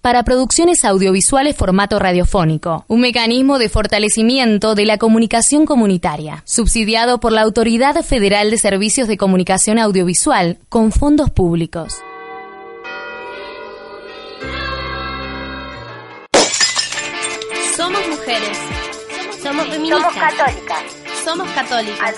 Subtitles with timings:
[0.00, 7.32] para producciones audiovisuales formato radiofónico, un mecanismo de fortalecimiento de la comunicación comunitaria, subsidiado por
[7.32, 11.94] la Autoridad Federal de Servicios de Comunicación Audiovisual con fondos públicos.
[17.76, 18.58] Somos mujeres.
[19.42, 20.12] Somos feministas.
[20.12, 21.05] Somos católicas.
[21.26, 22.14] Somos católicas.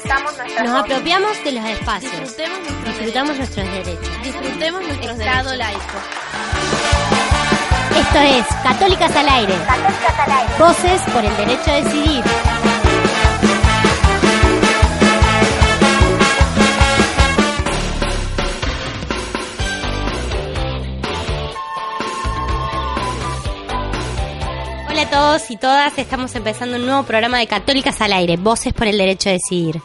[0.62, 2.36] Nos apropiamos de los espacios.
[2.84, 4.22] Disfrutemos nuestros derechos.
[4.22, 5.98] Disfrutemos nuestros Estado laico.
[7.98, 9.54] Esto es Católicas al aire.
[9.66, 10.52] Católicas al aire.
[10.58, 12.24] Voces por el derecho a decidir.
[24.98, 28.72] Hola a todos y todas, estamos empezando un nuevo programa de Católicas al aire, Voces
[28.72, 29.80] por el derecho a decidir.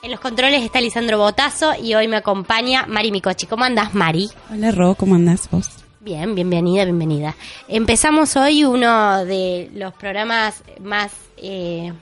[0.00, 3.44] En los controles está Lisandro Botazo y hoy me acompaña Mari Micochi.
[3.44, 4.30] ¿Cómo andas, Mari?
[4.50, 5.68] Hola, Ro, ¿cómo andas vos?
[6.00, 7.36] Bien, bienvenida, bienvenida.
[7.68, 11.12] Empezamos hoy uno de los programas más...
[11.36, 11.92] Eh,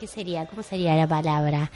[0.00, 0.46] ¿Qué sería?
[0.46, 1.70] ¿Cómo sería la palabra?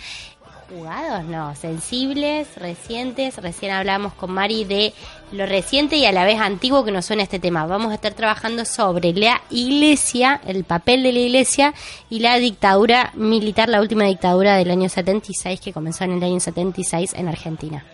[0.68, 3.36] Jugados, no, sensibles, recientes.
[3.38, 4.92] Recién hablamos con Mari de
[5.32, 7.66] lo reciente y a la vez antiguo que nos suena este tema.
[7.66, 11.74] Vamos a estar trabajando sobre la iglesia, el papel de la iglesia
[12.10, 16.40] y la dictadura militar, la última dictadura del año 76 que comenzó en el año
[16.40, 17.84] 76 en Argentina.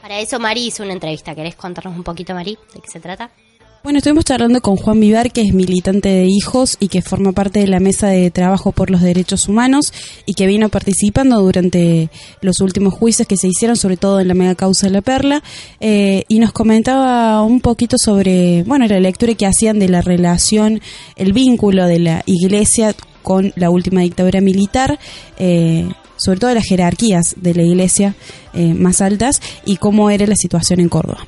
[0.00, 1.34] Para eso Mari hizo una entrevista.
[1.34, 3.30] ¿Querés contarnos un poquito, Mari, de qué se trata?
[3.82, 7.60] Bueno, estuvimos charlando con Juan Vivar, que es militante de hijos y que forma parte
[7.60, 9.94] de la mesa de trabajo por los derechos humanos
[10.26, 12.10] y que vino participando durante
[12.42, 15.42] los últimos juicios que se hicieron, sobre todo en la mega causa de la perla,
[15.80, 20.82] eh, y nos comentaba un poquito sobre, bueno, la lectura que hacían de la relación,
[21.16, 24.98] el vínculo de la iglesia con la última dictadura militar.
[25.38, 28.14] Eh, sobre todo las jerarquías de la iglesia
[28.52, 31.26] eh, más altas y cómo era la situación en Córdoba.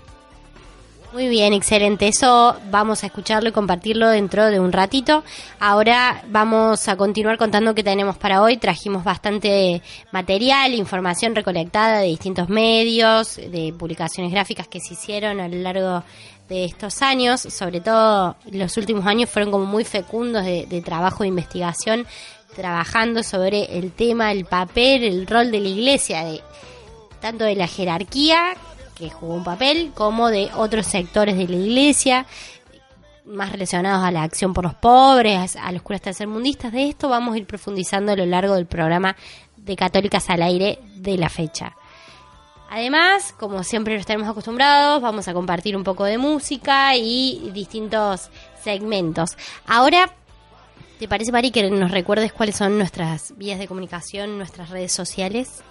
[1.13, 2.09] Muy bien, excelente.
[2.09, 5.23] Eso vamos a escucharlo y compartirlo dentro de un ratito.
[5.61, 8.57] Ahora vamos a continuar contando qué tenemos para hoy.
[8.57, 15.49] Trajimos bastante material, información recolectada de distintos medios, de publicaciones gráficas que se hicieron a
[15.49, 16.03] lo largo
[16.49, 17.43] de estos años.
[17.43, 22.07] Sobre todo los últimos años fueron como muy fecundos de, trabajo de investigación,
[22.57, 26.41] trabajando sobre el tema, el papel, el rol de la iglesia, de
[27.21, 28.57] tanto de la jerarquía
[29.03, 32.27] que jugó un papel, como de otros sectores de la iglesia,
[33.25, 36.73] más relacionados a la acción por los pobres, a los curas tercermundistas.
[36.73, 39.17] De esto vamos a ir profundizando a lo largo del programa
[39.57, 41.75] de Católicas al Aire de la fecha.
[42.71, 48.31] Además, como siempre nos tenemos acostumbrados, vamos a compartir un poco de música y distintos
[48.63, 49.37] segmentos.
[49.67, 50.15] Ahora,
[51.01, 55.63] ¿te parece, Mari, que nos recuerdes cuáles son nuestras vías de comunicación, nuestras redes sociales?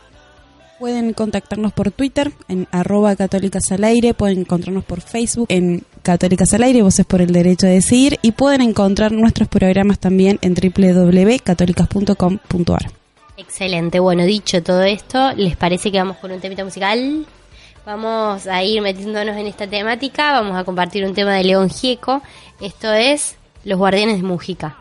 [0.82, 6.52] Pueden contactarnos por Twitter en arroba católicas al aire, pueden encontrarnos por Facebook en Católicas
[6.56, 10.56] al aire, Voces por el Derecho a Decidir y pueden encontrar nuestros programas también en
[10.56, 12.92] www.católicas.com.ar.
[13.38, 17.28] Excelente, bueno, dicho todo esto, ¿les parece que vamos con un temita musical?
[17.86, 22.24] Vamos a ir metiéndonos en esta temática, vamos a compartir un tema de León Gieco,
[22.60, 24.81] esto es Los Guardianes de Mujica.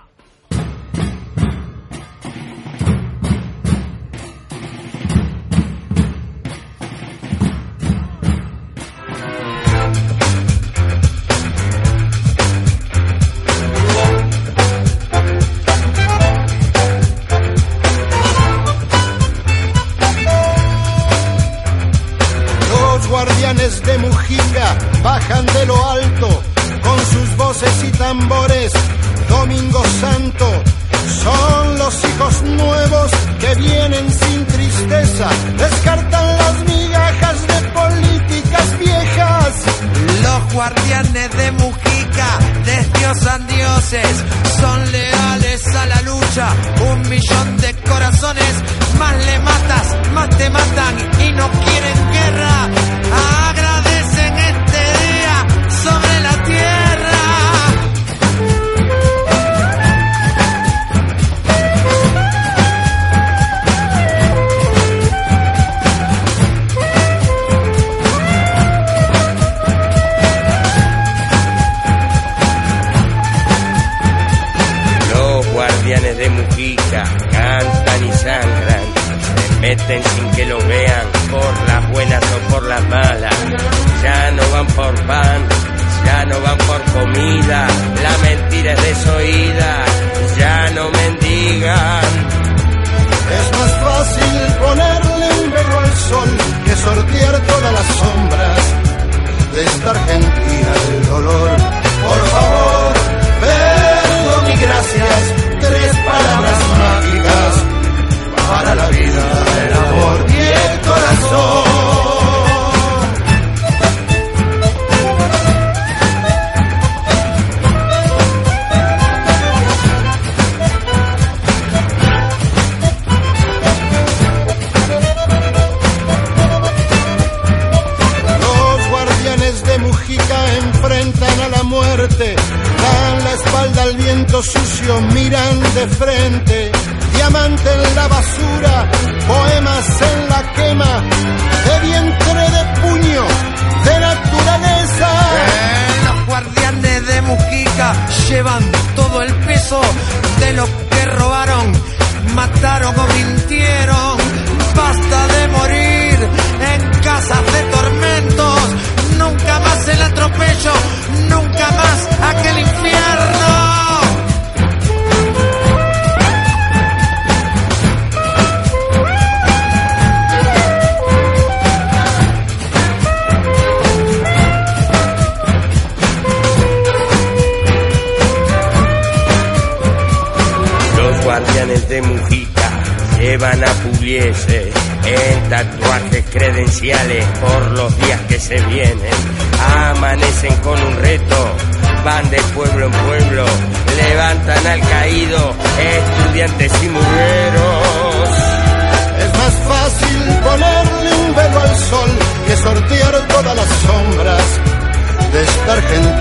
[205.70, 206.19] Argentina.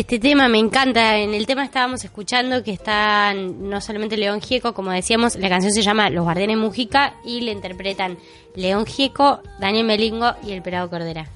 [0.00, 1.16] este, tema me encanta.
[1.16, 5.72] En el tema estábamos escuchando que están no solamente León Gieco, como decíamos, la canción
[5.72, 8.18] se llama Los Guardianes Mujica y le interpretan
[8.54, 11.28] León Gieco, Daniel Melingo y El Pelado Cordera.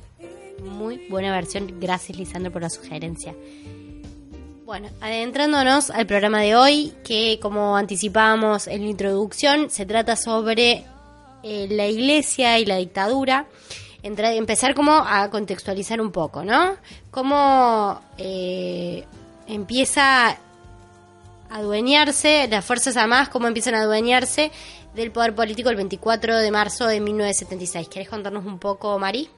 [0.62, 1.80] Muy buena versión.
[1.80, 3.34] Gracias, Lisandro, por la sugerencia.
[4.66, 10.84] Bueno, adentrándonos al programa de hoy, que como anticipábamos en la introducción, se trata sobre
[11.42, 13.46] eh, la iglesia y la dictadura
[14.02, 16.76] empezar como a contextualizar un poco, ¿no?
[17.10, 19.04] Cómo eh,
[19.46, 20.38] empieza a
[21.50, 24.50] adueñarse, las Fuerzas Armadas, cómo empiezan a adueñarse
[24.94, 27.88] del poder político el 24 de marzo de 1976.
[27.88, 29.28] ¿Querés contarnos un poco, Mari?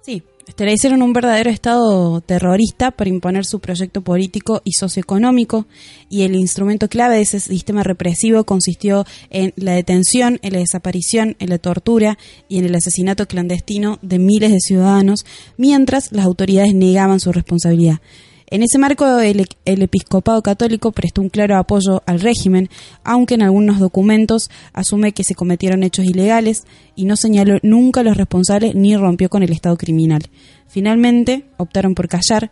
[0.00, 5.66] Sí, establecieron un verdadero Estado terrorista para imponer su proyecto político y socioeconómico
[6.08, 11.36] y el instrumento clave de ese sistema represivo consistió en la detención, en la desaparición,
[11.38, 15.24] en la tortura y en el asesinato clandestino de miles de ciudadanos
[15.56, 18.00] mientras las autoridades negaban su responsabilidad.
[18.48, 22.68] En ese marco, el, episcopado católico prestó un claro apoyo al régimen,
[23.02, 28.04] aunque en algunos documentos asume que se cometieron hechos ilegales y no señaló nunca a
[28.04, 30.22] los responsables ni rompió con el Estado criminal.
[30.68, 32.50] Finalmente, optaron por callar,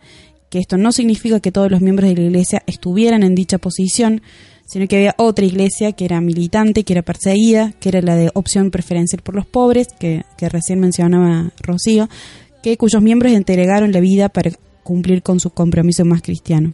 [0.49, 4.21] que esto no significa que todos los miembros de la Iglesia estuvieran en dicha posición,
[4.65, 8.31] sino que había otra iglesia que era militante, que era perseguida, que era la de
[8.33, 12.09] opción preferencial por los pobres, que, que recién mencionaba Rocío,
[12.63, 14.51] que cuyos miembros entregaron la vida para
[14.83, 16.73] cumplir con su compromiso más cristiano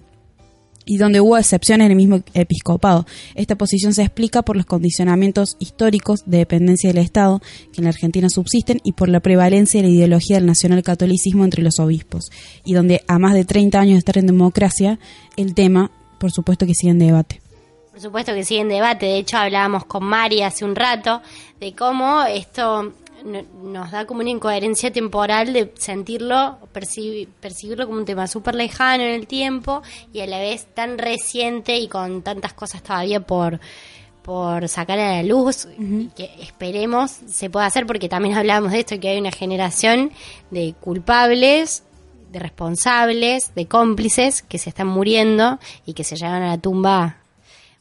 [0.89, 3.05] y donde hubo excepciones en el mismo episcopado.
[3.35, 7.91] Esta posición se explica por los condicionamientos históricos de dependencia del Estado que en la
[7.91, 12.31] Argentina subsisten y por la prevalencia de la ideología del nacionalcatolicismo entre los obispos,
[12.65, 14.97] y donde a más de 30 años de estar en democracia,
[15.37, 17.39] el tema, por supuesto que sigue en debate.
[17.91, 21.21] Por supuesto que sigue en debate, de hecho hablábamos con Mari hace un rato
[21.59, 28.27] de cómo esto nos da como una incoherencia temporal de sentirlo, percibirlo como un tema
[28.27, 29.81] súper lejano en el tiempo
[30.13, 33.59] y a la vez tan reciente y con tantas cosas todavía por,
[34.21, 35.67] por sacar a la luz
[36.15, 40.11] que esperemos se pueda hacer porque también hablábamos de esto que hay una generación
[40.51, 41.83] de culpables
[42.31, 47.17] de responsables de cómplices que se están muriendo y que se llevan a la tumba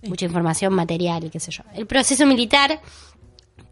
[0.06, 1.64] mucha información material y qué sé yo.
[1.74, 2.80] El proceso militar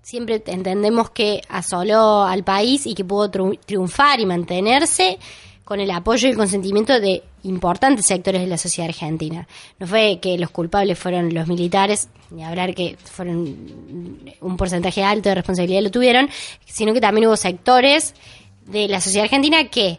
[0.07, 5.19] siempre entendemos que asoló al país y que pudo triunfar y mantenerse
[5.65, 9.49] con el apoyo y el consentimiento de importantes sectores de la sociedad argentina.
[9.81, 13.37] No fue que los culpables fueron los militares, ni hablar que fueron
[14.41, 16.31] un porcentaje alto de responsabilidad lo tuvieron,
[16.67, 18.15] sino que también hubo sectores
[18.65, 19.99] de la sociedad argentina que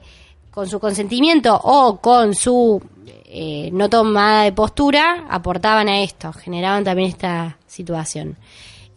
[0.52, 2.82] con su consentimiento o con su
[3.26, 8.38] eh, no tomada de postura aportaban a esto, generaban también esta situación.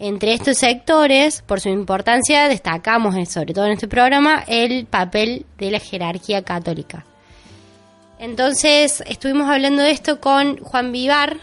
[0.03, 5.71] Entre estos sectores, por su importancia, destacamos, sobre todo en este programa, el papel de
[5.71, 7.05] la jerarquía católica.
[8.19, 11.37] Entonces, estuvimos hablando de esto con Juan Vivar,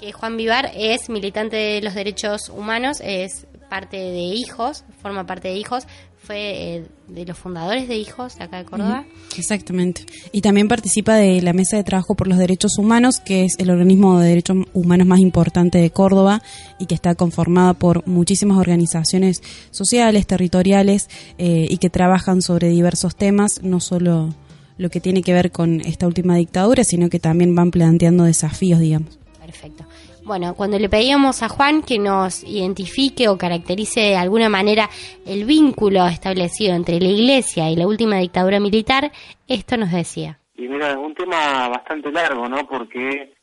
[0.00, 5.46] que Juan Vivar es militante de los derechos humanos, es parte de Hijos, forma parte
[5.46, 5.86] de Hijos,
[6.26, 9.04] fue eh, de los fundadores de Hijos de acá de Córdoba.
[9.38, 10.04] Exactamente.
[10.32, 13.70] Y también participa de la Mesa de Trabajo por los Derechos Humanos, que es el
[13.70, 16.42] organismo de derechos humanos más importante de Córdoba
[16.80, 19.40] y que está conformada por muchísimas organizaciones
[19.70, 24.34] sociales, territoriales eh, y que trabajan sobre diversos temas, no solo
[24.78, 28.80] lo que tiene que ver con esta última dictadura, sino que también van planteando desafíos,
[28.80, 29.18] digamos.
[29.40, 29.84] Perfecto.
[30.26, 34.88] Bueno, cuando le pedíamos a Juan que nos identifique o caracterice de alguna manera
[35.24, 39.12] el vínculo establecido entre la Iglesia y la última dictadura militar,
[39.46, 40.40] esto nos decía.
[40.56, 42.66] Y mira, es un tema bastante largo, ¿no?
[42.66, 43.34] Porque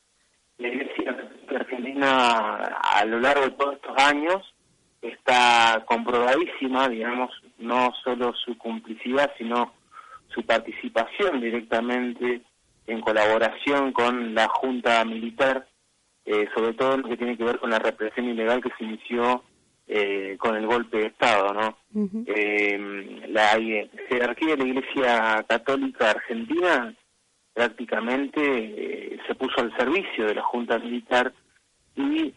[0.58, 1.16] la Iglesia
[1.56, 4.54] argentina a lo largo de todos estos años
[5.02, 9.72] está comprobadísima, digamos, no solo su complicidad, sino
[10.36, 12.42] su participación directamente
[12.88, 15.66] en colaboración con la Junta Militar
[16.26, 19.44] eh, sobre todo lo que tiene que ver con la represión ilegal que se inició
[19.88, 21.78] eh, con el golpe de Estado, ¿no?
[22.26, 23.60] Eh, la
[24.08, 26.96] jerarquía de la Iglesia Católica Argentina
[27.54, 31.34] prácticamente se puso al servicio de la Junta Militar
[31.96, 32.34] y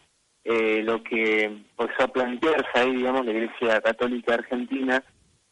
[0.83, 5.03] lo que empezó a plantearse ahí, digamos, la Iglesia Católica Argentina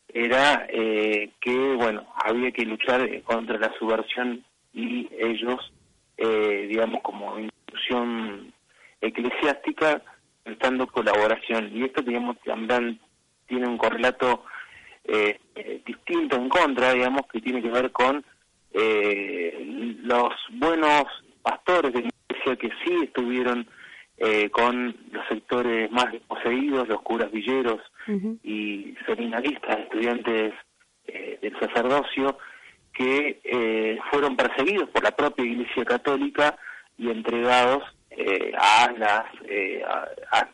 [0.08, 5.72] era que, bueno, había que luchar contra la subversión y ellos,
[6.18, 7.38] digamos, como
[9.02, 10.02] eclesiástica
[10.44, 11.72] prestando colaboración.
[11.74, 13.00] Y esto, digamos, también
[13.48, 14.44] tiene un correlato
[15.04, 18.24] eh, eh, distinto en contra, digamos, que tiene que ver con
[18.74, 21.06] eh, los buenos
[21.42, 23.68] pastores de la iglesia que sí estuvieron
[24.54, 27.82] con los sectores más desposeídos, los curas villeros
[28.44, 30.54] y seminaristas, estudiantes
[31.06, 32.38] del sacerdocio,
[32.98, 36.58] que fueron perseguidos por la propia Iglesia Católica
[36.98, 37.84] y entregados
[38.18, 39.84] eh, a las eh,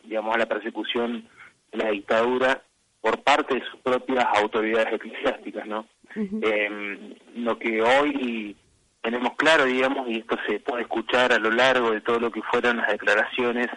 [0.02, 1.28] digamos a la persecución
[1.70, 2.60] de la dictadura
[3.00, 8.56] por parte de sus propias autoridades eclesiásticas no em, lo que hoy
[9.00, 12.42] tenemos claro digamos y esto se puede escuchar a lo largo de todo lo que
[12.42, 13.68] fueron las declaraciones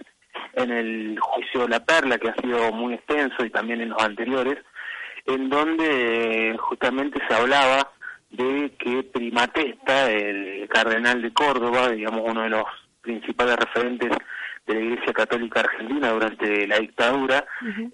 [0.54, 4.02] en el juicio de la perla que ha sido muy extenso y también en los
[4.02, 4.58] anteriores
[5.28, 7.92] en donde justamente se hablaba
[8.36, 12.66] de que Primatesta, el cardenal de Córdoba, digamos uno de los
[13.02, 14.12] principales referentes
[14.66, 17.46] de la Iglesia Católica Argentina durante la dictadura,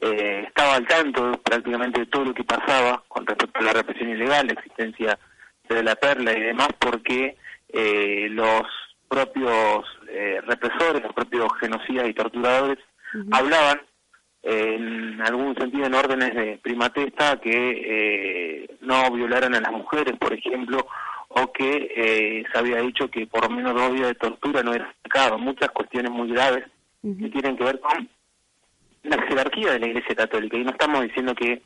[0.01, 4.09] eh, estaba al tanto prácticamente de todo lo que pasaba con respecto a la represión
[4.09, 5.19] ilegal, la existencia
[5.67, 7.35] de la perla y demás, porque
[7.69, 8.63] eh, los
[9.07, 12.79] propios eh, represores, los propios genocidas y torturadores
[13.31, 13.81] hablaban
[14.43, 20.85] en algún sentido en órdenes de primatesta que no violaran a las mujeres, por ejemplo,
[21.33, 24.93] o que eh, se había dicho que por menos dos días de tortura no era
[25.01, 26.65] pecado, muchas cuestiones muy graves
[27.01, 28.09] que tienen que ver con
[29.03, 30.57] la jerarquía de la Iglesia Católica.
[30.57, 31.61] Y no estamos diciendo que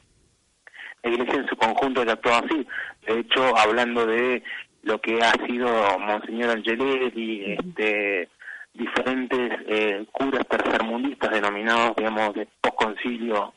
[1.03, 2.67] la Iglesia en su conjunto haya actuado así.
[3.05, 4.43] De hecho, hablando de
[4.83, 8.29] lo que ha sido Monseñor Angeleri, este,
[8.75, 13.53] diferentes eh, curas tercermundistas denominados, digamos, de posconcilio,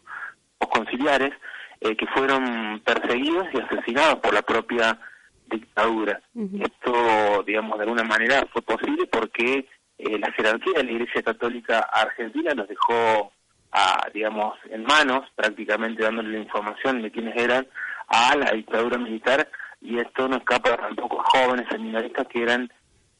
[0.58, 1.32] posconciliares,
[1.80, 4.98] eh, que fueron perseguidos y asesinados por la propia
[5.46, 6.20] dictadura.
[6.60, 9.66] Esto, digamos, de alguna manera fue posible porque
[9.98, 13.32] eh, la jerarquía de la Iglesia Católica Argentina los dejó,
[13.72, 17.66] a, digamos, en manos, prácticamente dándole la información de quiénes eran
[18.08, 19.48] a la dictadura militar
[19.80, 22.70] y esto no escapa tampoco a jóvenes seminaristas que eran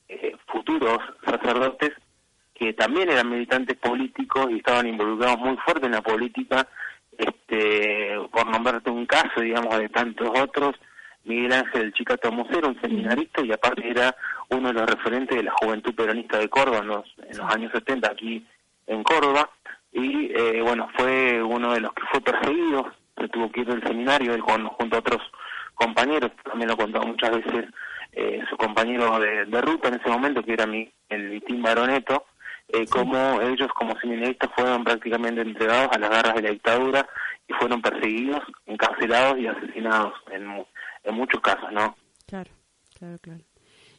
[0.08, 1.92] eh, futuros sacerdotes
[2.54, 6.66] que también eran militantes políticos y estaban involucrados muy fuerte en la política,
[7.16, 10.74] este, por nombrarte un caso, digamos, de tantos otros,
[11.24, 14.14] Miguel Ángel Chicato Mosero, un seminarista, y aparte era
[14.50, 17.70] uno de los referentes de la juventud peronista de Córdoba en los, en los años
[17.72, 18.44] 70 aquí
[18.86, 19.50] en Córdoba,
[19.92, 23.82] y eh, bueno, fue uno de los que fue perseguido, se tuvo que ir del
[23.82, 25.22] seminario, él con, junto a otros
[25.74, 27.66] compañeros, también lo contado muchas veces
[28.12, 32.24] eh, su compañero de, ruta en ese momento, que era mi, el Vitín Baroneto,
[32.68, 37.08] eh, como ellos como seminaristas fueron prácticamente entregados a las garras de la dictadura
[37.46, 40.66] y fueron perseguidos, encarcelados y asesinados en,
[41.04, 41.96] en muchos casos, ¿no?
[42.26, 42.50] Claro,
[42.98, 43.44] claro, claro.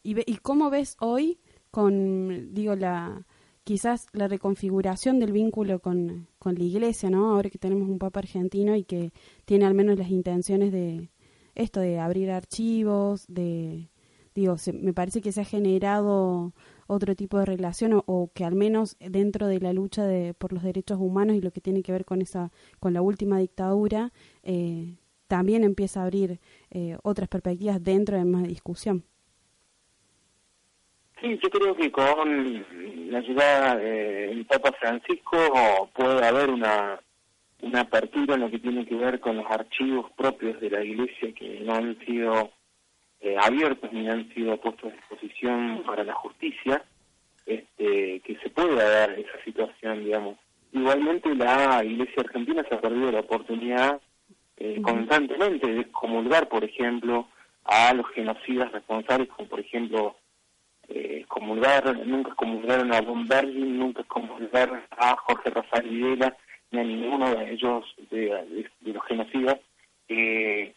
[0.03, 1.39] ¿Y, ¿Y cómo ves hoy
[1.71, 3.25] con, digo, la
[3.63, 7.31] quizás la reconfiguración del vínculo con, con la iglesia, ¿no?
[7.31, 9.11] Ahora que tenemos un papa argentino y que
[9.45, 11.11] tiene al menos las intenciones de
[11.53, 13.89] esto, de abrir archivos, de,
[14.35, 16.53] digo, me parece que se ha generado
[16.87, 20.63] otro tipo de relación o, que al menos dentro de la lucha de, por los
[20.63, 24.11] derechos humanos y lo que tiene que ver con esa con la última dictadura
[24.43, 24.95] eh,
[25.27, 26.39] también empieza a abrir
[26.71, 29.03] eh, otras perspectivas dentro de más discusión.
[31.21, 32.65] Sí, yo creo que con
[33.11, 36.99] la llegada del Papa Francisco puede haber una,
[37.61, 41.33] una apertura en lo que tiene que ver con los archivos propios de la Iglesia
[41.33, 42.51] que no han sido
[43.21, 46.83] eh, abiertos ni han sido puestos a disposición para la justicia,
[47.45, 50.37] este, que se pueda dar esa situación, digamos.
[50.71, 53.99] Igualmente la Iglesia Argentina se ha perdido la oportunidad
[54.57, 57.27] eh, constantemente de comulgar, por ejemplo,
[57.63, 60.15] a los genocidas responsables, como por ejemplo
[60.89, 66.35] eh, comulgar, nunca comulgaron a Don Berlin, nunca comulgaron a Jorge Rafael Videla,
[66.71, 69.57] ni a ninguno de ellos, de, los genocidas,
[70.07, 70.73] eh,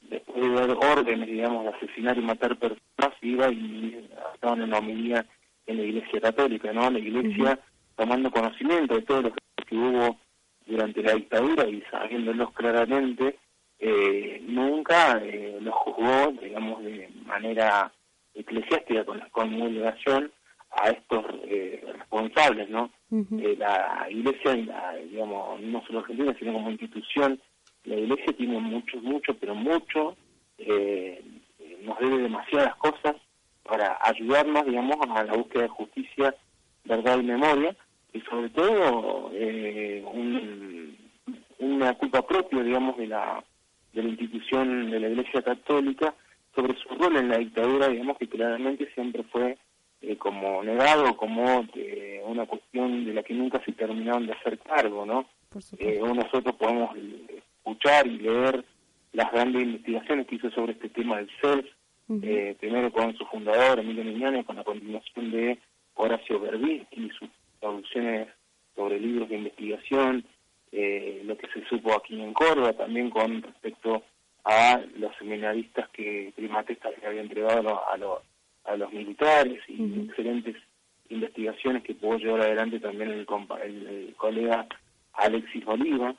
[0.00, 2.82] después de dar órdenes, digamos, de asesinar y matar personas,
[3.22, 5.26] iba y estaban en la homilía
[5.66, 6.90] en la Iglesia Católica, ¿no?
[6.90, 7.58] La Iglesia
[7.96, 10.18] tomando conocimiento de todo lo que hubo
[10.66, 13.38] durante la dictadura y sabiéndolos claramente,
[13.78, 17.92] eh, nunca eh, los juzgó, digamos, de manera
[18.34, 20.30] eclesiástica con la conmulgación
[20.70, 22.90] a estos eh, responsables, ¿no?
[23.10, 24.54] Eh, la Iglesia,
[25.10, 27.40] digamos, no solo Argentina, sino como institución,
[27.84, 30.16] la Iglesia tiene mucho, mucho, pero mucho,
[31.82, 33.16] nos debe demasiadas cosas
[33.62, 36.34] para ayudarnos, digamos, a la búsqueda de justicia,
[36.84, 37.76] verdad y memoria,
[38.12, 40.04] y sobre todo eh,
[41.58, 43.44] una culpa propia, digamos, de la,
[43.92, 46.14] de la institución de la Iglesia Católica
[46.54, 49.58] sobre su rol en la dictadura, digamos, que claramente siempre fue
[50.00, 54.58] eh, como negado, como eh, una cuestión de la que nunca se terminaron de hacer
[54.60, 55.28] cargo, ¿no?
[55.78, 56.96] Eh, nosotros podemos
[57.68, 58.64] escuchar y leer
[59.12, 61.66] las grandes investigaciones que hizo sobre este tema del CELS,
[62.58, 65.58] primero con su fundador, Emilio Miñones, con la continuación de
[65.94, 67.28] Horacio Berbisky y su
[67.60, 68.28] traducciones
[68.76, 70.24] sobre libros de investigación,
[70.70, 74.04] eh, lo que se supo aquí en Córdoba, también con respecto
[74.44, 77.98] a los seminaristas que Primatesta le había entregado a,
[78.64, 80.56] a los militares y excelentes
[81.08, 83.26] investigaciones que pudo llevar adelante también el,
[83.62, 84.66] el, colega
[85.14, 86.14] Alexis Oliva.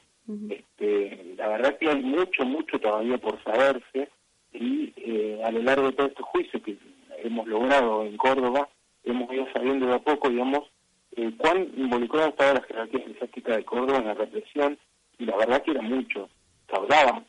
[0.50, 4.10] Este, la verdad que hay mucho, mucho todavía por saberse
[4.54, 6.78] y eh, a lo largo de todo este juicio que
[7.24, 8.70] hemos logrado en Córdoba,
[9.04, 10.70] hemos ido sabiendo de a poco, digamos,
[11.15, 14.78] eh, cuán involucrada estaba la jerarquía eclesiástica de Córdoba en la represión,
[15.18, 16.30] y la verdad que era mucho.
[16.70, 17.24] Se hablaba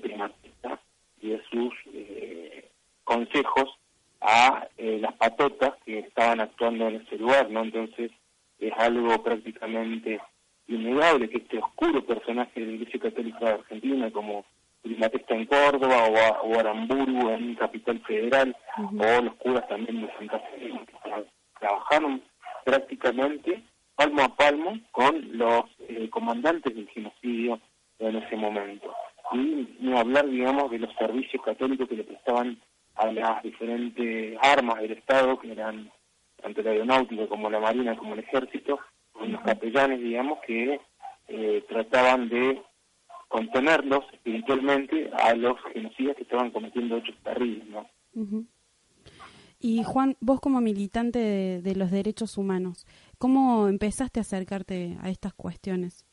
[0.00, 0.80] primatista
[1.20, 2.70] y de sus eh,
[3.04, 3.70] consejos
[4.20, 7.62] a eh, las patotas que estaban actuando en ese lugar, ¿no?
[7.62, 8.10] Entonces
[8.58, 10.20] es algo prácticamente
[10.68, 14.44] innegable que este oscuro personaje de la Iglesia Católica de Argentina, como
[14.82, 20.38] Primatesta en Córdoba o, o Aramburgo en Capital Federal, o los curas también de Santa
[20.38, 22.22] Fe, que trabajaron
[22.64, 23.62] prácticamente
[23.96, 27.60] palmo a palmo con los eh, comandantes del genocidio
[27.98, 28.92] en ese momento.
[29.32, 32.60] Y no hablar, digamos, de los servicios católicos que le prestaban
[32.96, 35.90] a las diferentes armas del Estado, que eran
[36.42, 38.80] tanto la aeronáutica como la marina como el ejército,
[39.22, 40.80] los capellanes, digamos, que
[41.28, 42.62] eh, trataban de
[43.28, 47.86] contenerlos espiritualmente a los genocidas que estaban cometiendo hechos terribles, ¿no?
[49.58, 52.86] Y Juan, vos como militante de, de, los derechos humanos,
[53.18, 56.04] ¿cómo empezaste a acercarte a estas cuestiones?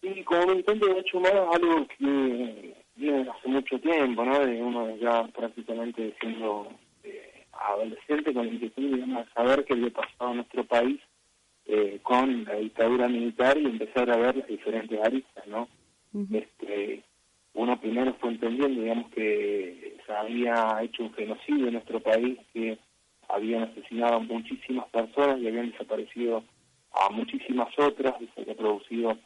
[0.00, 4.38] Sí, como militante de derechos humanos algo que viene hace mucho tiempo, ¿no?
[4.38, 6.68] De uno ya prácticamente siendo
[7.60, 11.00] adolescente con la inquietud de saber qué había pasado en nuestro país
[11.66, 15.68] eh, con la dictadura militar y empezar a ver las diferentes aristas, ¿no?
[16.32, 17.04] este,
[17.54, 22.78] uno primero fue entendiendo, digamos, que se había hecho un genocidio en nuestro país, que
[23.28, 26.42] habían asesinado a muchísimas personas y habían desaparecido
[26.92, 29.16] a muchísimas otras, y se había producido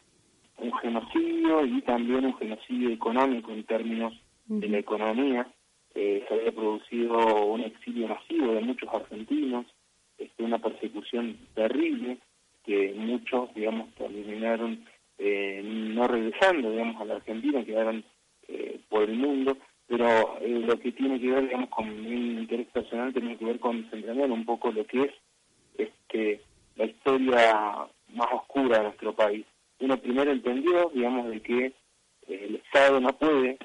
[0.58, 4.12] un genocidio y también un genocidio económico en términos
[4.46, 5.46] de la economía.
[5.94, 9.66] Eh, se había producido un exilio masivo de muchos argentinos,
[10.18, 12.18] este, una persecución terrible
[12.64, 14.84] que muchos, digamos, terminaron
[15.18, 18.04] eh, no regresando, digamos, a la Argentina, quedaron
[18.48, 22.66] eh, por el mundo, pero eh, lo que tiene que ver, digamos, con mi interés
[22.68, 25.12] personal tiene que ver con desentrañar un poco lo que es
[25.76, 26.40] este
[26.76, 29.44] la historia más oscura de nuestro país.
[29.80, 31.72] Uno primero entendió, digamos, de que eh,
[32.26, 33.58] el Estado no puede,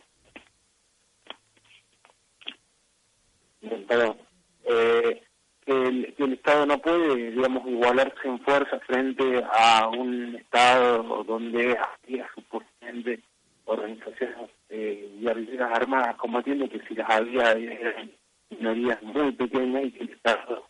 [3.87, 4.17] perdón,
[4.65, 5.23] eh,
[5.65, 11.23] que, el, que, el, Estado no puede, digamos, igualarse en fuerza frente a un Estado
[11.23, 13.21] donde había supuestamente
[13.65, 18.11] organizaciones eh, guerrilleras armadas combatiendo que si las había eran
[18.49, 20.67] minorías muy pequeñas y que el Estado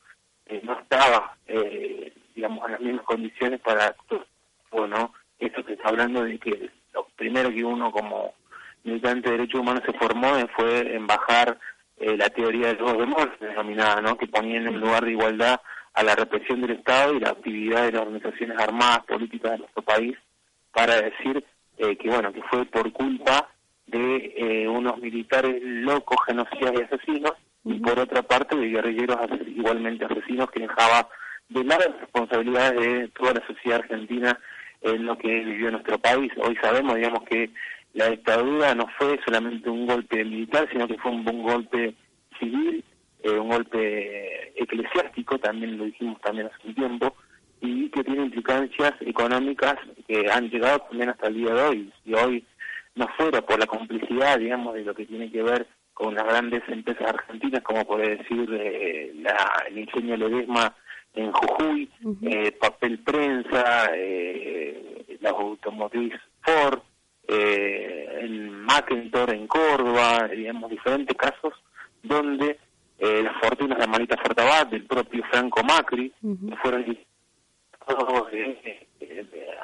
[0.47, 3.95] eh, no estaba, eh, digamos, en las mismas condiciones para
[4.71, 8.33] bueno, esto que está hablando de que lo primero que uno como
[8.83, 11.57] militante de derechos humanos se formó fue en bajar
[11.99, 14.17] eh, la teoría de los demonios denominada, ¿no?
[14.17, 15.59] que ponía en lugar de igualdad
[15.93, 19.81] a la represión del Estado y la actividad de las organizaciones armadas políticas de nuestro
[19.81, 20.17] país
[20.71, 21.43] para decir
[21.77, 23.49] eh, que bueno que fue por culpa
[23.87, 27.33] de eh, unos militares locos, genocidas y asesinos
[27.65, 31.09] y por otra parte de guerrilleros igualmente asesinos que dejaba
[31.49, 34.39] de lado las responsabilidades de toda la sociedad argentina
[34.81, 36.31] en lo que vivió nuestro país.
[36.37, 37.49] Hoy sabemos, digamos, que
[37.93, 41.95] la dictadura no fue solamente un golpe militar, sino que fue un, un golpe
[42.39, 42.83] civil,
[43.23, 47.15] eh, un golpe eclesiástico, también lo dijimos también hace un tiempo,
[47.61, 49.75] y que tiene implicancias económicas
[50.07, 51.93] que han llegado también hasta el día de hoy.
[52.03, 52.45] Si hoy
[52.95, 56.61] no fuera por la complicidad, digamos, de lo que tiene que ver con las grandes
[56.69, 60.73] empresas argentinas, como puede decir eh, la, el ingenio Ledesma
[61.13, 61.89] en Jujuy,
[62.21, 66.79] eh, papel prensa, eh, la automotriz Ford,
[67.31, 71.53] eh, en Mackentor en Córdoba, digamos, diferentes casos
[72.01, 72.57] donde
[72.97, 76.11] eh, las fortunas de Marita Fortabat, del propio Franco Macri,
[76.61, 76.85] fueron
[78.31, 78.87] eh,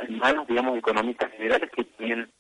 [0.08, 2.32] en manos, digamos, economistas generales que también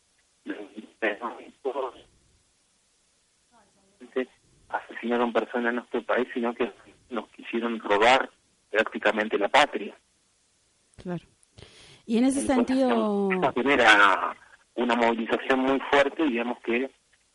[4.70, 6.72] asesinaron personas en nuestro país, sino que
[7.10, 8.30] nos quisieron robar
[8.70, 9.96] prácticamente la patria.
[11.02, 11.24] Claro.
[12.06, 13.30] Y en ese sentido...
[13.56, 14.36] Genera
[14.76, 16.90] una movilización muy fuerte, digamos que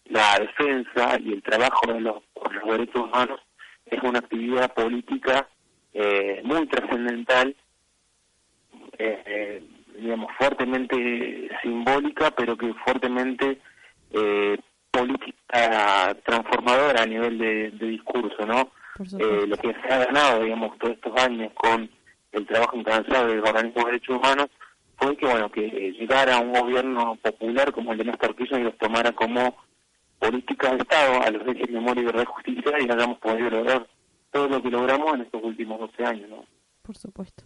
[0.07, 3.41] la defensa y el trabajo de los, por los derechos humanos
[3.87, 5.49] es una actividad política
[5.93, 7.55] eh, muy trascendental,
[8.99, 9.63] eh, eh,
[9.99, 13.59] digamos, fuertemente simbólica, pero que fuertemente
[14.13, 14.59] eh,
[14.91, 18.71] política transformadora a nivel de, de discurso, ¿no?
[19.19, 21.89] eh, lo que se ha ganado, digamos, todos estos años con
[22.33, 24.47] el trabajo incansable del organismo de derechos humanos
[25.01, 25.63] fue que, bueno, que
[25.99, 29.57] llegara un gobierno popular como el de Néstor Kirchner y los tomara como
[30.19, 33.89] política de Estado a los derechos de memoria y de justicia y hayamos podido lograr
[34.31, 36.45] todo lo que logramos en estos últimos 12 años, ¿no?
[36.83, 37.45] Por supuesto.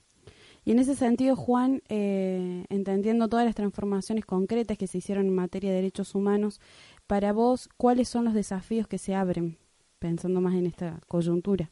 [0.64, 5.34] Y en ese sentido, Juan, eh, entendiendo todas las transformaciones concretas que se hicieron en
[5.34, 6.60] materia de derechos humanos,
[7.06, 9.58] para vos, ¿cuáles son los desafíos que se abren
[9.98, 11.70] pensando más en esta coyuntura?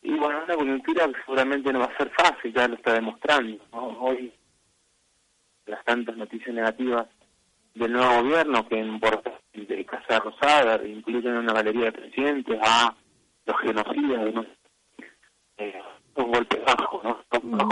[0.00, 3.58] Y bueno, una coyuntura que seguramente no va a ser fácil, ya lo está demostrando.
[3.72, 4.32] Hoy
[5.72, 7.06] las tantas noticias negativas
[7.74, 9.00] del nuevo gobierno, que en
[9.52, 12.94] de Casa Rosada incluyen una galería de presidentes a
[13.46, 14.46] los genocidas, ¿no?
[15.56, 15.82] eh,
[16.16, 17.68] un golpe bajo, ¿no?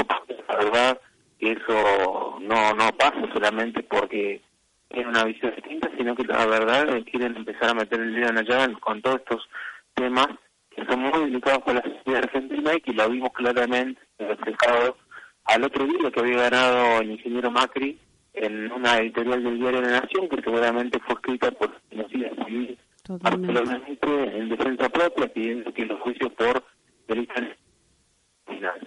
[0.48, 1.00] La verdad
[1.38, 4.40] que eso no, no pasa solamente porque
[4.88, 8.38] tiene una visión distinta, sino que la verdad quieren empezar a meter el dedo en
[8.38, 9.48] allá con todos estos
[9.94, 10.28] temas
[10.70, 14.96] que son muy delicados para la sociedad argentina y que lo vimos claramente reflejado
[15.44, 17.98] al otro día que había ganado el ingeniero Macri
[18.34, 22.78] en una editorial del diario de la Nación que seguramente fue escrita por genocida civil
[23.18, 26.62] particularmente en defensa propia pidiendo que los juicios por
[27.08, 27.44] delitos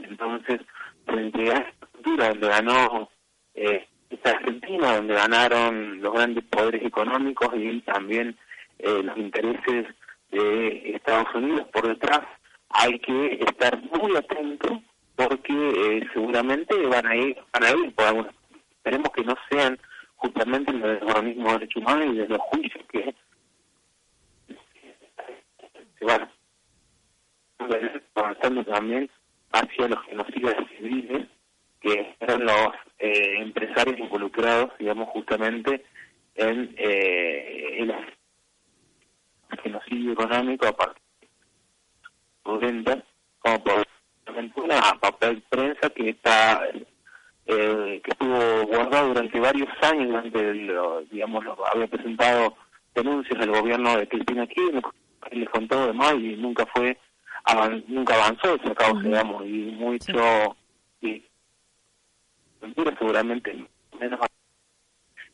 [0.04, 0.62] entonces
[1.06, 3.10] frente a esta cultura donde ganó
[3.56, 8.38] eh, esta Argentina donde ganaron los grandes poderes económicos y también
[8.80, 9.88] eh, los intereses
[10.32, 12.22] de Estados Unidos por detrás
[12.70, 14.80] hay que estar muy atentos
[15.16, 18.34] porque eh, seguramente van a ir van a ir por algunas
[18.78, 19.80] esperemos que no sean
[20.16, 23.16] justamente los organismos de derechos humanos y de los juicios que
[26.00, 26.30] se van
[28.16, 29.10] avanzando también
[29.52, 31.28] hacia los genocidas civiles
[31.80, 35.84] que eran los eh, empresarios involucrados, digamos, justamente
[36.36, 37.94] en eh, el
[39.62, 41.04] genocidio económico a partir
[42.46, 43.04] de
[43.40, 43.88] como por
[44.56, 46.62] una papel prensa que está
[47.46, 50.54] eh, que estuvo guardado durante varios años, durante,
[51.12, 52.56] digamos, lo, había presentado
[52.96, 54.84] denuncias al gobierno de Cristina Kirchner,
[55.32, 56.98] le contó demás y nunca fue,
[57.88, 60.56] nunca avanzó esa causa, digamos, y mucho,
[61.02, 61.24] y
[62.98, 63.68] seguramente
[64.00, 64.20] menos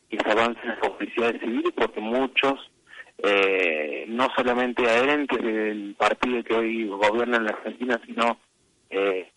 [0.10, 2.72] que se avance en las publicidades civiles porque muchos
[3.20, 8.40] eh, no solamente adherentes del partido que hoy gobierna en la Argentina, sino
[8.90, 9.32] eh,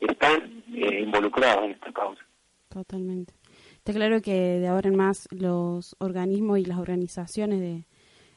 [0.00, 2.22] están eh, involucrados en esta causa.
[2.68, 3.34] Totalmente.
[3.76, 7.86] Está claro que de ahora en más los organismos y las organizaciones de,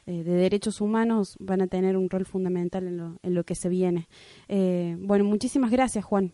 [0.05, 3.55] eh, de derechos humanos van a tener un rol fundamental en lo, en lo que
[3.55, 4.07] se viene.
[4.47, 6.31] Eh, bueno, muchísimas gracias, Juan.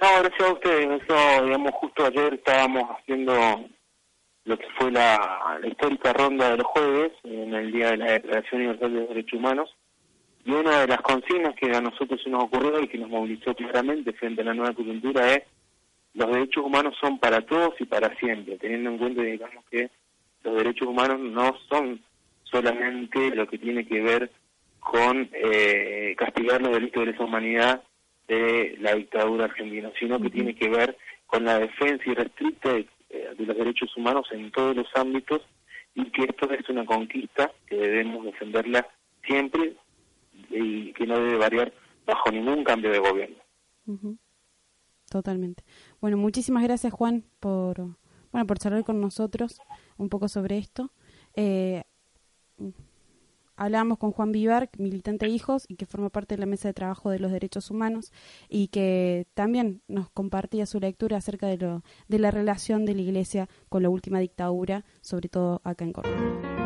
[0.00, 1.02] No, gracias a ustedes.
[1.02, 3.34] Eso, digamos, justo ayer estábamos haciendo
[4.44, 8.12] lo que fue la, la histórica ronda de los jueves, en el Día de la
[8.12, 9.76] Declaración Universal de Derechos Humanos,
[10.44, 13.54] y una de las consignas que a nosotros se nos ocurrió y que nos movilizó
[13.54, 15.42] claramente frente a la nueva coyuntura es
[16.14, 19.90] los derechos humanos son para todos y para siempre, teniendo en cuenta, digamos, que
[20.42, 22.00] los derechos humanos no son
[22.44, 24.30] solamente lo que tiene que ver
[24.80, 27.82] con eh, castigar los delitos de lesa humanidad
[28.26, 33.34] de la dictadura argentina, sino que tiene que ver con la defensa irrestricta de, eh,
[33.38, 35.42] de los derechos humanos en todos los ámbitos
[35.94, 38.86] y que esto es una conquista que debemos defenderla
[39.24, 39.74] siempre
[40.50, 41.72] y que no debe variar
[42.06, 43.36] bajo ningún cambio de gobierno.
[45.08, 45.64] Totalmente.
[46.00, 47.96] Bueno, muchísimas gracias Juan por
[48.32, 49.60] bueno por charlar con nosotros
[49.96, 50.92] un poco sobre esto.
[51.34, 51.82] Eh,
[53.56, 56.74] hablamos con Juan Vivar, militante de hijos y que forma parte de la mesa de
[56.74, 58.12] trabajo de los derechos humanos
[58.48, 63.02] y que también nos compartía su lectura acerca de, lo, de la relación de la
[63.02, 66.59] Iglesia con la última dictadura, sobre todo acá en Córdoba.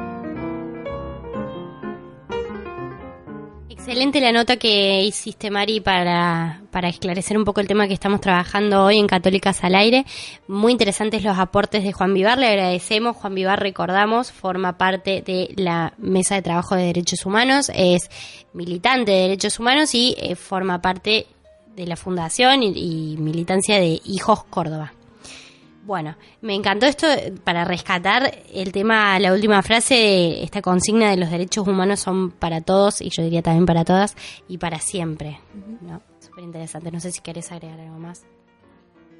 [3.77, 8.21] Excelente la nota que hiciste, Mari, para, para esclarecer un poco el tema que estamos
[8.21, 10.07] trabajando hoy en Católicas al Aire.
[10.47, 13.17] Muy interesantes los aportes de Juan Vivar, le agradecemos.
[13.17, 18.11] Juan Vivar, recordamos, forma parte de la Mesa de Trabajo de Derechos Humanos, es
[18.53, 21.27] militante de Derechos Humanos y eh, forma parte
[21.75, 24.93] de la fundación y militancia de Hijos Córdoba.
[25.85, 27.07] Bueno, me encantó esto
[27.45, 32.63] para rescatar el tema, la última frase, esta consigna de los derechos humanos son para
[32.63, 34.17] todos y yo diría también para todas
[34.49, 35.41] y para siempre.
[35.83, 36.01] ¿no?
[36.21, 36.91] Súper interesante.
[36.91, 38.23] No sé si querés agregar algo más.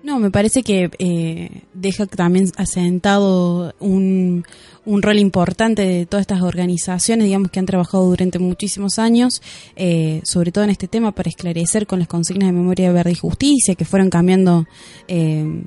[0.03, 4.45] No, me parece que eh, deja también asentado un,
[4.85, 9.41] un rol importante de todas estas organizaciones, digamos, que han trabajado durante muchísimos años,
[9.77, 13.15] eh, sobre todo en este tema, para esclarecer con las consignas de memoria, verdad y
[13.15, 14.67] justicia, que fueron cambiando
[15.09, 15.65] eh,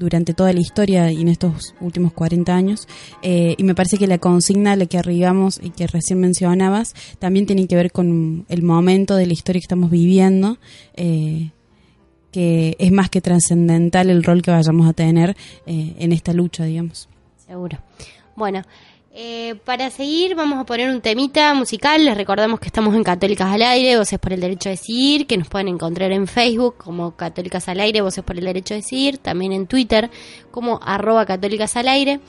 [0.00, 2.88] durante toda la historia y en estos últimos 40 años.
[3.22, 6.94] Eh, y me parece que la consigna a la que arribamos y que recién mencionabas
[7.18, 10.56] también tiene que ver con el momento de la historia que estamos viviendo,
[10.94, 11.50] eh,
[12.32, 15.36] que es más que trascendental el rol que vayamos a tener
[15.66, 17.10] eh, en esta lucha, digamos.
[17.46, 17.78] Seguro.
[18.36, 18.62] Bueno,
[19.12, 22.04] eh, para seguir, vamos a poner un temita musical.
[22.04, 25.36] Les recordamos que estamos en Católicas al Aire, Voces por el Derecho a Decidir, que
[25.36, 29.18] nos pueden encontrar en Facebook como Católicas al Aire, Voces por el Derecho a Decidir,
[29.18, 30.10] también en Twitter
[30.52, 32.20] como arroba Católicas al Aire.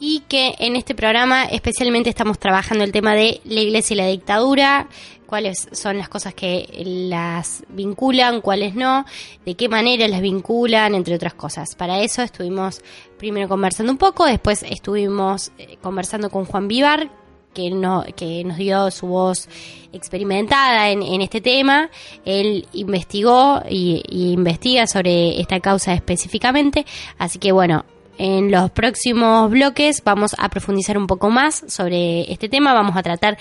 [0.00, 4.06] Y que en este programa especialmente estamos trabajando el tema de la iglesia y la
[4.06, 4.88] dictadura,
[5.26, 9.04] cuáles son las cosas que las vinculan, cuáles no,
[9.44, 11.74] de qué manera las vinculan, entre otras cosas.
[11.74, 12.80] Para eso estuvimos
[13.18, 17.10] primero conversando un poco, después estuvimos eh, conversando con Juan Vivar,
[17.52, 19.48] que, no, que nos dio su voz
[19.92, 21.90] experimentada en, en este tema.
[22.24, 26.86] Él investigó y, y investiga sobre esta causa específicamente,
[27.18, 27.84] así que bueno,
[28.18, 33.02] en los próximos bloques vamos a profundizar un poco más sobre este tema, vamos a
[33.02, 33.38] tratar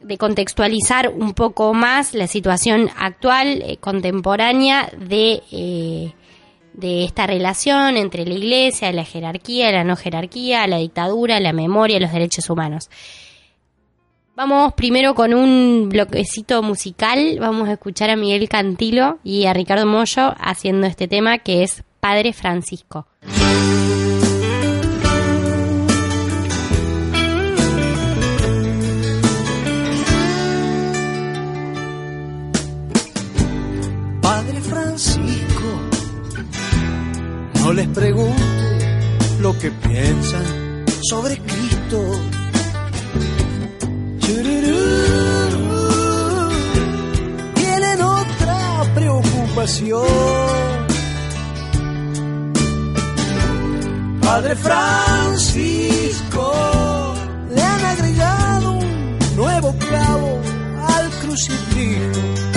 [0.00, 6.14] de contextualizar un poco más la situación actual, eh, contemporánea de, eh,
[6.72, 12.00] de esta relación entre la iglesia, la jerarquía, la no jerarquía, la dictadura, la memoria,
[12.00, 12.88] los derechos humanos.
[14.34, 19.84] Vamos primero con un bloquecito musical, vamos a escuchar a Miguel Cantilo y a Ricardo
[19.84, 23.06] Mollo haciendo este tema que es Padre Francisco.
[37.72, 40.44] Les pregunte lo que piensan
[41.02, 42.20] sobre Cristo.
[47.54, 50.04] Tienen otra preocupación.
[54.20, 55.94] Padre Francisco,
[57.54, 60.40] le han agregado un nuevo clavo
[60.88, 62.49] al crucifijo.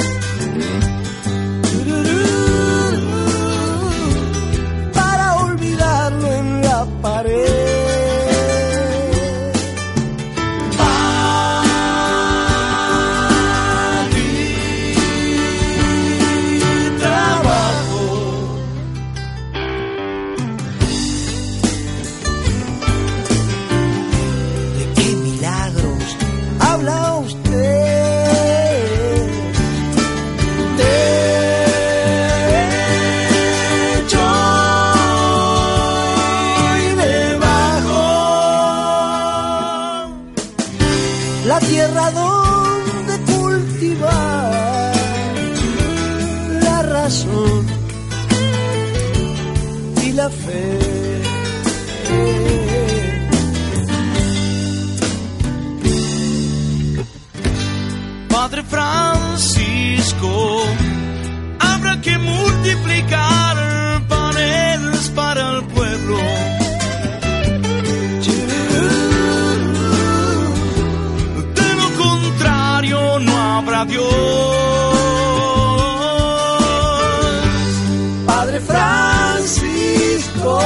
[58.43, 60.29] Padre Francisco,
[61.59, 63.55] habrá que multiplicar
[64.09, 66.17] paneles para el pueblo.
[71.55, 74.03] De lo contrario no habrá Dios.
[78.25, 80.59] Padre Francisco,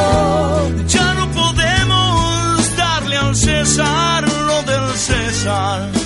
[0.87, 5.96] Ya no podemos darle al César lo del César.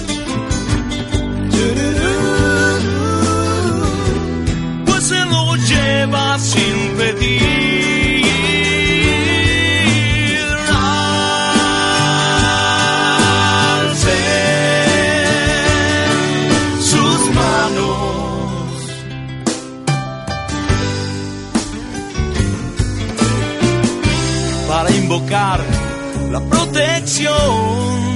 [27.22, 28.11] 永。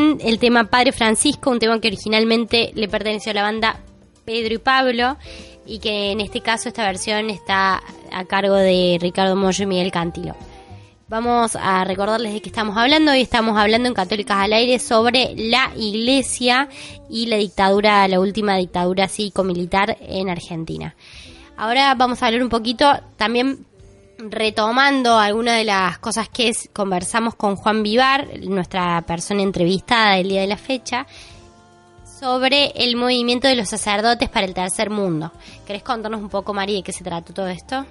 [0.00, 3.80] El tema Padre Francisco, un tema que originalmente le perteneció a la banda
[4.24, 5.18] Pedro y Pablo
[5.66, 9.92] y que en este caso esta versión está a cargo de Ricardo Mollo y Miguel
[9.92, 10.34] Cantilo.
[11.08, 13.12] Vamos a recordarles de qué estamos hablando.
[13.12, 16.70] Hoy estamos hablando en Católicas al Aire sobre la iglesia
[17.10, 20.94] y la dictadura, la última dictadura cívico-militar en Argentina.
[21.58, 23.66] Ahora vamos a hablar un poquito también
[24.28, 30.42] retomando algunas de las cosas que conversamos con Juan Vivar, nuestra persona entrevistada del día
[30.42, 31.06] de la fecha,
[32.04, 35.32] sobre el movimiento de los sacerdotes para el tercer mundo.
[35.66, 37.86] ¿Querés contarnos un poco, Mari, de qué se trató todo esto?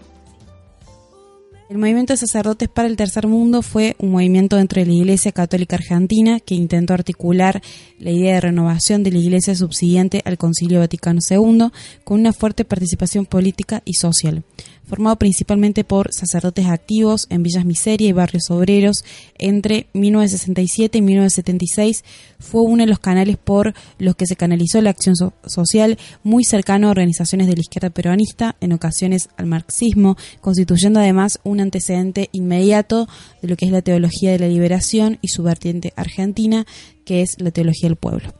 [1.70, 5.32] El movimiento de sacerdotes para el tercer mundo fue un movimiento dentro de la Iglesia
[5.32, 7.62] Católica Argentina que intentó articular
[8.00, 11.70] la idea de renovación de la Iglesia subsiguiente al Concilio Vaticano II
[12.04, 14.44] con una fuerte participación política y social.
[14.90, 19.06] Formado principalmente por sacerdotes activos en Villas Miseria y barrios obreros
[19.38, 22.04] entre 1967 y 1976,
[22.40, 26.44] fue uno de los canales por los que se canalizó la acción so- social muy
[26.44, 32.30] cercano a organizaciones de la izquierda peronista, en ocasiones al marxismo, constituyendo además un antecedente
[32.32, 33.08] inmediato
[33.44, 36.66] de lo que es la teología de la liberación y su vertiente argentina,
[37.06, 38.34] que es la teología del pueblo.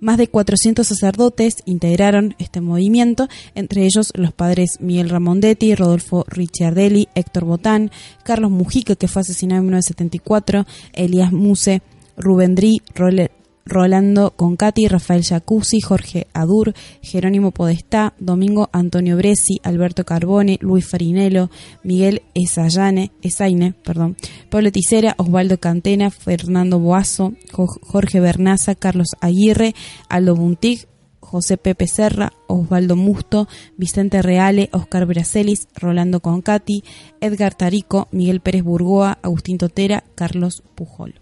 [0.00, 7.08] Más de 400 sacerdotes integraron este movimiento, entre ellos los padres Miguel Ramondetti, Rodolfo Ricciardelli,
[7.14, 7.90] Héctor Botán,
[8.22, 11.82] Carlos Mujica, que fue asesinado en 1974, Elías Muse,
[12.16, 12.54] Rubén
[12.94, 13.30] Role-
[13.68, 21.50] Rolando Concati, Rafael Jacuzzi, Jorge Adur, Jerónimo Podestá, Domingo Antonio Bresi, Alberto Carbone, Luis Farinello,
[21.84, 24.16] Miguel Esayane, Esaine, perdón,
[24.48, 29.74] Pablo Ticera, Osvaldo Cantena, Fernando Boazo, Jo- Jorge Bernaza, Carlos Aguirre,
[30.08, 30.86] Aldo Buntig,
[31.20, 36.82] José Pepe Serra, Osvaldo Musto, Vicente Reale, Oscar Bracelis, Rolando Concati,
[37.20, 41.20] Edgar Tarico, Miguel Pérez Burgoa, Agustín Totera, Carlos Pujol.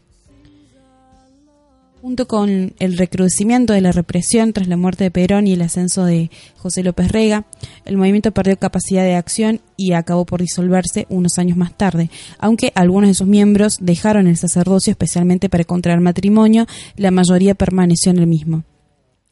[2.07, 6.04] Junto con el recrudecimiento de la represión tras la muerte de Perón y el ascenso
[6.04, 7.46] de José López Rega,
[7.84, 12.70] el movimiento perdió capacidad de acción y acabó por disolverse unos años más tarde, aunque
[12.76, 18.18] algunos de sus miembros dejaron el sacerdocio especialmente para contraer matrimonio, la mayoría permaneció en
[18.18, 18.62] el mismo.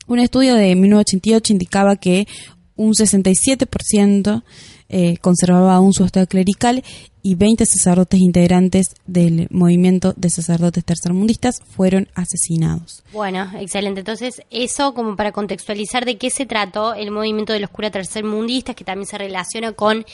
[0.09, 2.27] Un estudio de 1988 indicaba que
[2.75, 4.43] un 67%
[4.89, 6.83] eh, conservaba aún su estado clerical
[7.25, 13.03] y 20 sacerdotes integrantes del movimiento de sacerdotes tercermundistas fueron asesinados.
[13.15, 14.01] Bueno, excelente.
[14.01, 18.77] Entonces, eso como para contextualizar de qué se trató el movimiento de los curas tercermundistas,
[18.77, 20.05] que también se relaciona con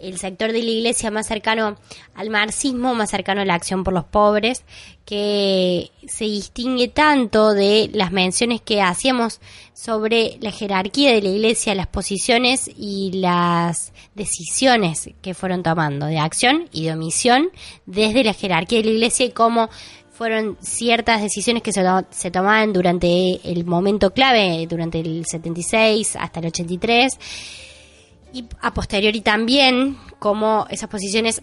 [0.00, 1.76] el sector de la iglesia más cercano
[2.14, 4.64] al marxismo, más cercano a la acción por los pobres,
[5.04, 9.40] que se distingue tanto de las menciones que hacíamos
[9.72, 16.18] sobre la jerarquía de la iglesia, las posiciones y las decisiones que fueron tomando de
[16.18, 17.50] acción y de omisión
[17.86, 19.70] desde la jerarquía de la iglesia y cómo
[20.18, 26.40] fueron ciertas decisiones que se, se tomaban durante el momento clave, durante el 76 hasta
[26.40, 27.18] el 83,
[28.32, 31.42] y a posteriori también, como esas posiciones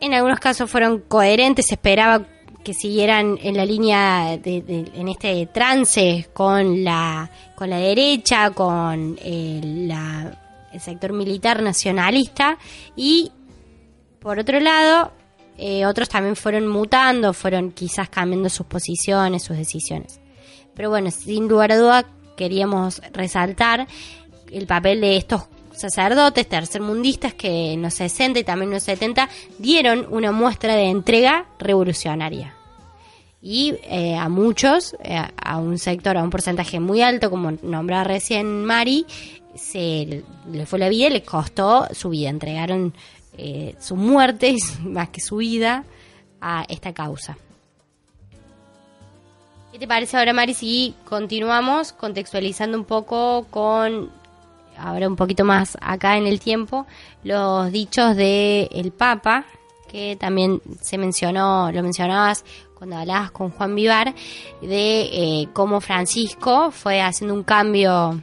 [0.00, 2.26] en algunos casos fueron coherentes, se esperaba
[2.62, 9.16] que siguieran en la línea de, en este trance con la con la derecha, con
[9.22, 12.58] eh, la- el sector militar nacionalista
[12.96, 13.30] y
[14.20, 15.12] por otro lado
[15.56, 20.20] eh, otros también fueron mutando, fueron quizás cambiando sus posiciones, sus decisiones.
[20.74, 22.04] Pero bueno, sin lugar a duda
[22.36, 23.86] queríamos resaltar
[24.52, 25.44] el papel de estos
[25.76, 30.90] sacerdotes tercermundistas que en los 60 y también en los 70 dieron una muestra de
[30.90, 32.54] entrega revolucionaria.
[33.42, 38.04] Y eh, a muchos, eh, a un sector, a un porcentaje muy alto, como nombraba
[38.04, 39.06] recién Mari,
[39.54, 42.30] se le fue la vida y les costó su vida.
[42.30, 42.94] Entregaron
[43.38, 45.84] eh, su muerte, más que su vida,
[46.40, 47.36] a esta causa.
[49.72, 54.10] ¿Qué te parece ahora, Mari, si continuamos contextualizando un poco con,
[54.78, 56.86] ahora un poquito más acá en el tiempo,
[57.24, 59.44] los dichos del el Papa,
[59.88, 64.14] que también se mencionó, lo mencionabas cuando hablabas con Juan Vivar,
[64.60, 68.20] de eh, cómo Francisco fue haciendo un cambio,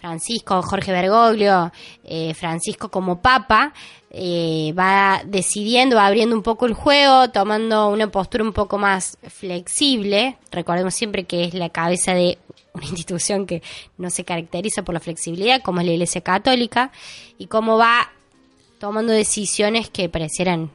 [0.00, 1.72] Francisco, Jorge Bergoglio,
[2.02, 3.72] eh, Francisco como papa,
[4.10, 9.18] eh, va decidiendo, va abriendo un poco el juego, tomando una postura un poco más
[9.28, 10.38] flexible.
[10.52, 12.38] Recordemos siempre que es la cabeza de
[12.74, 13.62] una institución que
[13.98, 16.90] no se caracteriza por la flexibilidad, como es la Iglesia Católica,
[17.38, 18.10] y cómo va
[18.78, 20.70] tomando decisiones que parecieran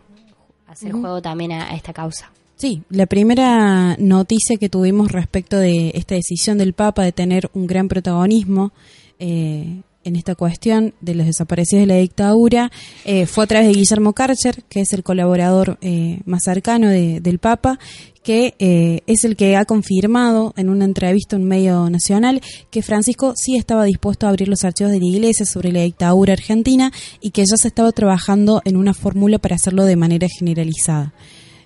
[0.68, 2.32] hacer juego también a, a esta causa.
[2.56, 7.68] Sí, la primera noticia que tuvimos respecto de esta decisión del Papa de tener un
[7.68, 8.72] gran protagonismo
[9.20, 12.72] eh, en esta cuestión de los desaparecidos de la dictadura
[13.06, 17.20] eh, fue a través de Guillermo Karcher, que es el colaborador eh, más cercano de-
[17.20, 17.80] del Papa,
[18.24, 22.82] que eh, es el que ha confirmado en una entrevista en un medio nacional que
[22.82, 26.92] Francisco sí estaba dispuesto a abrir los archivos de la iglesia sobre la dictadura argentina
[27.22, 31.14] y que ya se estaba trabajando en una fórmula para hacerlo de manera generalizada.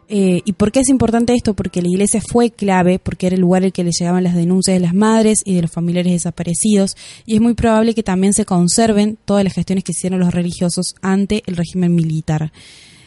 [0.10, 1.56] Eh, ¿Y por qué es importante esto?
[1.56, 4.76] Porque la iglesia fue clave, porque era el lugar al que le llegaban las denuncias
[4.76, 6.96] de las madres y de los familiares desaparecidos,
[7.26, 10.94] y es muy probable que también se conserven todas las gestiones que hicieron los religiosos
[11.02, 12.52] ante el régimen militar.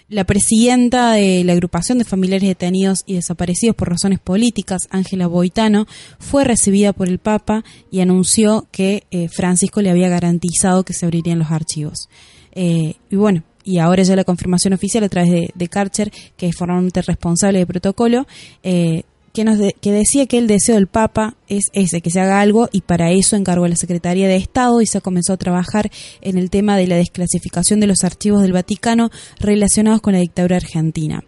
[0.09, 5.87] La presidenta de la agrupación de familiares detenidos y desaparecidos por razones políticas, Ángela Boitano,
[6.21, 11.07] fue recibida por el Papa y anunció que eh, Francisco le había garantizado que se
[11.07, 12.09] abrirían los archivos.
[12.53, 16.47] Eh, y bueno, y ahora ya la confirmación oficial a través de, de Karcher, que
[16.47, 18.29] es formalmente responsable de protocolo,
[18.63, 19.03] eh,
[19.45, 23.11] que, decía que el deseo del Papa es ese, que se haga algo, y para
[23.11, 25.91] eso encargó a la Secretaría de Estado y se comenzó a trabajar
[26.23, 30.57] en el tema de la desclasificación de los archivos del Vaticano relacionados con la dictadura
[30.57, 31.23] argentina.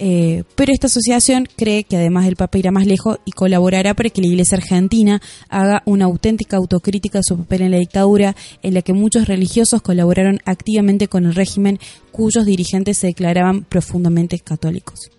[0.00, 4.10] Eh, pero esta asociación cree que además el Papa irá más lejos y colaborará para
[4.10, 8.74] que la Iglesia Argentina haga una auténtica autocrítica de su papel en la dictadura, en
[8.74, 11.80] la que muchos religiosos colaboraron activamente con el régimen
[12.12, 15.10] cuyos dirigentes se declaraban profundamente católicos.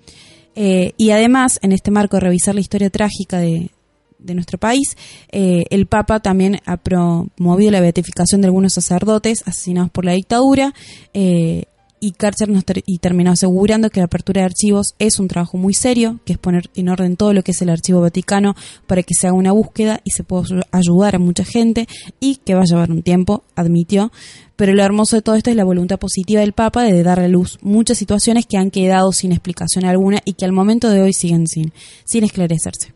[0.61, 3.71] Eh, y además, en este marco de revisar la historia trágica de,
[4.19, 4.97] nuestro país,
[5.31, 10.73] eh, el Papa también ha promovido la beatificación de algunos sacerdotes asesinados por la dictadura.
[11.13, 11.63] eh,
[11.99, 15.73] y Karcher nos y terminó asegurando que la apertura de archivos es un trabajo muy
[15.73, 18.55] serio, que es poner en orden todo lo que es el archivo vaticano
[18.87, 21.87] para que se haga una búsqueda y se pueda ayu- ayudar a mucha gente
[22.19, 24.11] y que va a llevar un tiempo, admitió.
[24.55, 27.27] Pero lo hermoso de todo esto es la voluntad positiva del Papa de dar a
[27.27, 31.13] luz muchas situaciones que han quedado sin explicación alguna y que al momento de hoy
[31.13, 31.71] siguen sin,
[32.05, 32.93] sin esclarecerse.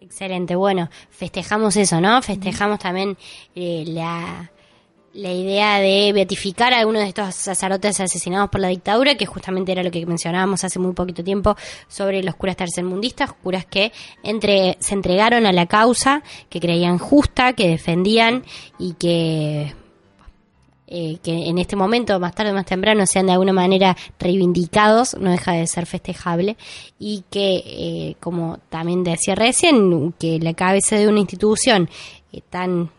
[0.00, 2.20] Excelente, bueno, festejamos eso, ¿no?
[2.22, 3.16] Festejamos también
[3.56, 4.50] eh, la,
[5.14, 9.72] la idea de beatificar a algunos de estos sacerdotes asesinados por la dictadura, que justamente
[9.72, 11.56] era lo que mencionábamos hace muy poquito tiempo
[11.88, 13.92] sobre los curas tercermundistas, curas que
[14.22, 18.44] entre, se entregaron a la causa, que creían justa, que defendían
[18.78, 19.72] y que
[20.86, 25.16] eh, que en este momento, más tarde o más temprano, sean de alguna manera reivindicados,
[25.18, 26.56] no deja de ser festejable,
[26.98, 31.88] y que, eh, como también decía recién, que la cabeza de una institución
[32.32, 32.90] eh, tan,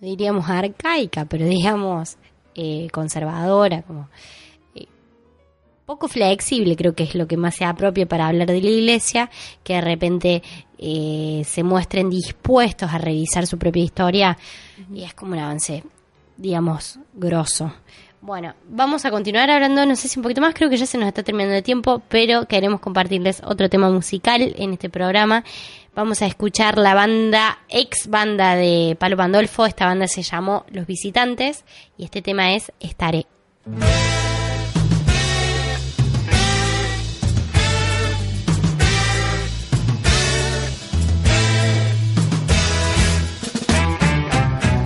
[0.00, 2.16] diríamos, arcaica, pero digamos,
[2.54, 4.08] eh, conservadora, como
[4.74, 4.86] eh,
[5.86, 9.30] poco flexible, creo que es lo que más se apropia para hablar de la iglesia,
[9.62, 10.42] que de repente
[10.78, 14.38] eh, se muestren dispuestos a revisar su propia historia,
[14.92, 15.82] y es como un avance
[16.38, 17.70] digamos, grosso.
[18.20, 20.98] Bueno, vamos a continuar hablando, no sé si un poquito más, creo que ya se
[20.98, 25.44] nos está terminando el tiempo, pero queremos compartirles otro tema musical en este programa.
[25.94, 30.86] Vamos a escuchar la banda, ex banda de Palo Pandolfo, esta banda se llamó Los
[30.86, 31.64] Visitantes
[31.96, 33.26] y este tema es Estaré.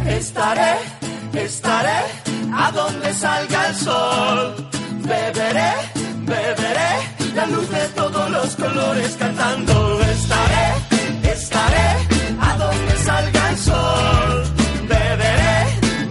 [0.06, 0.76] Estaré,
[1.34, 4.54] estaré a donde salga el sol.
[5.02, 5.72] Beberé,
[6.20, 6.92] beberé
[7.34, 10.00] la luz de todos los colores cantando.
[10.02, 10.66] Estaré,
[11.32, 11.88] estaré
[12.40, 14.44] a donde salga el sol.
[14.88, 15.56] Beberé,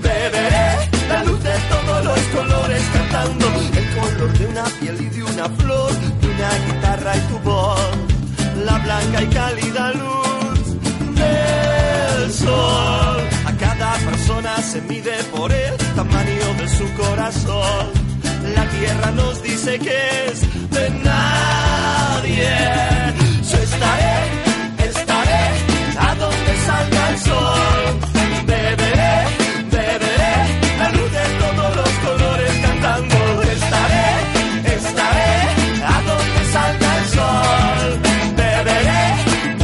[0.01, 3.45] beberé la luz de todos los colores cantando.
[3.79, 7.79] El color de una piel y de una flor, de una guitarra y tu voz.
[8.65, 10.59] La blanca y cálida luz
[11.15, 13.21] del sol.
[13.45, 15.80] A cada persona se mide por el
[16.53, 17.87] de su corazón.
[18.55, 19.97] La tierra nos dice que
[20.27, 22.49] es de nadie.
[23.49, 24.17] Yo estaré,
[24.89, 25.43] estaré
[25.97, 27.99] a donde salga el sol.
[28.45, 29.13] Beberé,
[29.71, 30.35] beberé
[30.79, 33.17] la luz de todos los colores cantando.
[33.55, 34.09] Estaré,
[34.75, 35.33] estaré
[35.85, 37.99] a donde salga el sol.
[38.35, 39.03] Beberé,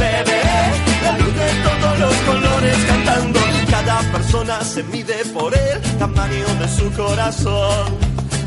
[0.02, 0.60] beberé
[1.04, 3.40] la luz de todos los colores cantando.
[3.70, 5.67] Cada persona se mide por el
[5.98, 7.98] tamaño de su corazón.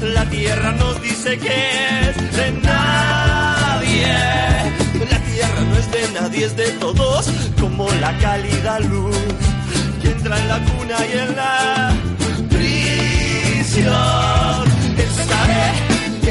[0.01, 4.07] La tierra nos dice que es de nadie.
[5.77, 7.29] es de nadie, es de todos,
[7.59, 9.17] como la cálida luz
[10.01, 11.93] que entra en la cuna y en la
[12.49, 13.91] prisión.
[14.97, 15.65] Estaré,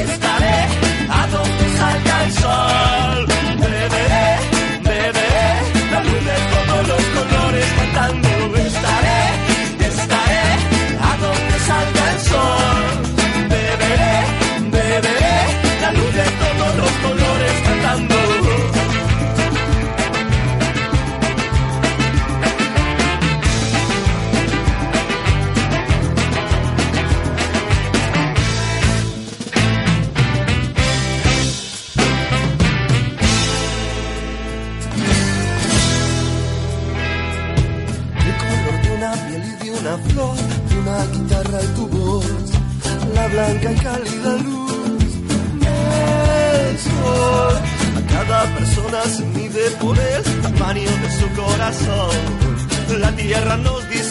[0.01, 0.67] estaré
[1.09, 3.00] a donde salga el sol.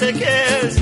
[0.01, 0.80] Nos dice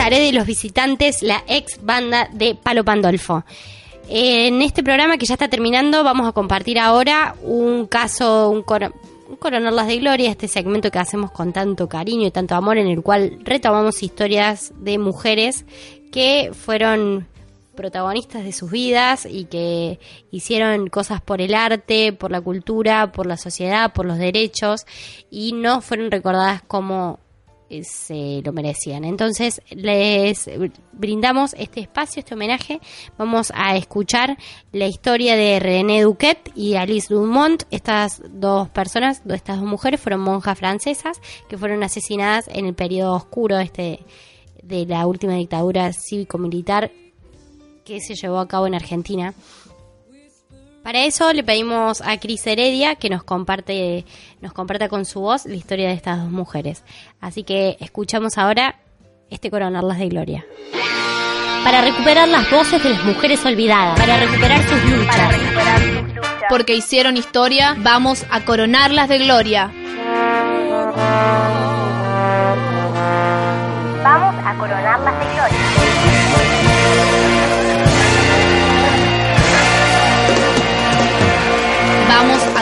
[0.00, 3.44] Estaré de los visitantes, la ex banda de Palo Pandolfo.
[4.08, 8.94] En este programa que ya está terminando vamos a compartir ahora un caso, un, coro-
[9.28, 12.86] un coronarlas de gloria, este segmento que hacemos con tanto cariño y tanto amor en
[12.86, 15.66] el cual retomamos historias de mujeres
[16.10, 17.28] que fueron
[17.76, 19.98] protagonistas de sus vidas y que
[20.30, 24.86] hicieron cosas por el arte, por la cultura, por la sociedad, por los derechos
[25.30, 27.18] y no fueron recordadas como
[27.82, 29.04] se lo merecían.
[29.04, 30.50] Entonces les
[30.92, 32.80] brindamos este espacio, este homenaje.
[33.16, 34.36] Vamos a escuchar
[34.72, 37.62] la historia de René Duquet y Alice Dumont.
[37.70, 43.14] Estas dos personas, estas dos mujeres fueron monjas francesas que fueron asesinadas en el periodo
[43.14, 44.00] oscuro este
[44.62, 46.90] de la última dictadura cívico-militar
[47.84, 49.34] que se llevó a cabo en Argentina.
[50.82, 54.06] Para eso le pedimos a Cris Heredia que nos comparte,
[54.40, 56.84] nos comparta con su voz la historia de estas dos mujeres.
[57.20, 58.80] Así que escuchamos ahora
[59.28, 60.46] este coronarlas de gloria.
[61.64, 64.00] Para recuperar las voces de las mujeres olvidadas.
[64.00, 65.34] Para recuperar sus luchas.
[66.48, 69.70] Porque hicieron historia, vamos a coronarlas de gloria.
[74.02, 75.09] Vamos a coronarlas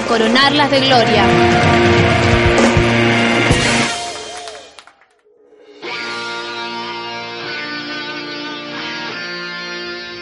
[0.09, 1.25] coronarlas de gloria.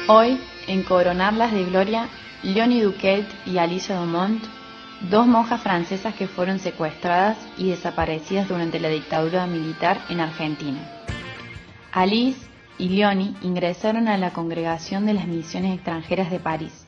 [0.08, 2.08] Hoy, en Coronarlas de Gloria,
[2.42, 4.42] Leonie Duquet y Alice Dumont,
[5.08, 10.80] dos monjas francesas que fueron secuestradas y desaparecidas durante la dictadura militar en Argentina.
[11.92, 12.40] Alice
[12.76, 16.85] y Leonie ingresaron a la Congregación de las Misiones Extranjeras de París,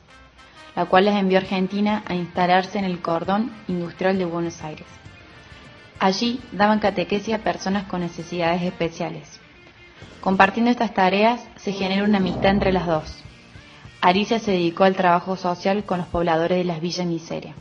[0.79, 4.87] la cual les envió a Argentina a instalarse en el cordón industrial de Buenos Aires.
[5.99, 9.41] Allí daban catequesis a personas con necesidades especiales.
[10.20, 13.12] Compartiendo estas tareas se genera una amistad entre las dos.
[14.01, 17.55] Alicia se dedicó al trabajo social con los pobladores de las villas miseria.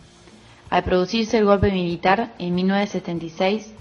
[0.69, 3.73] Al producirse el golpe militar en 1976,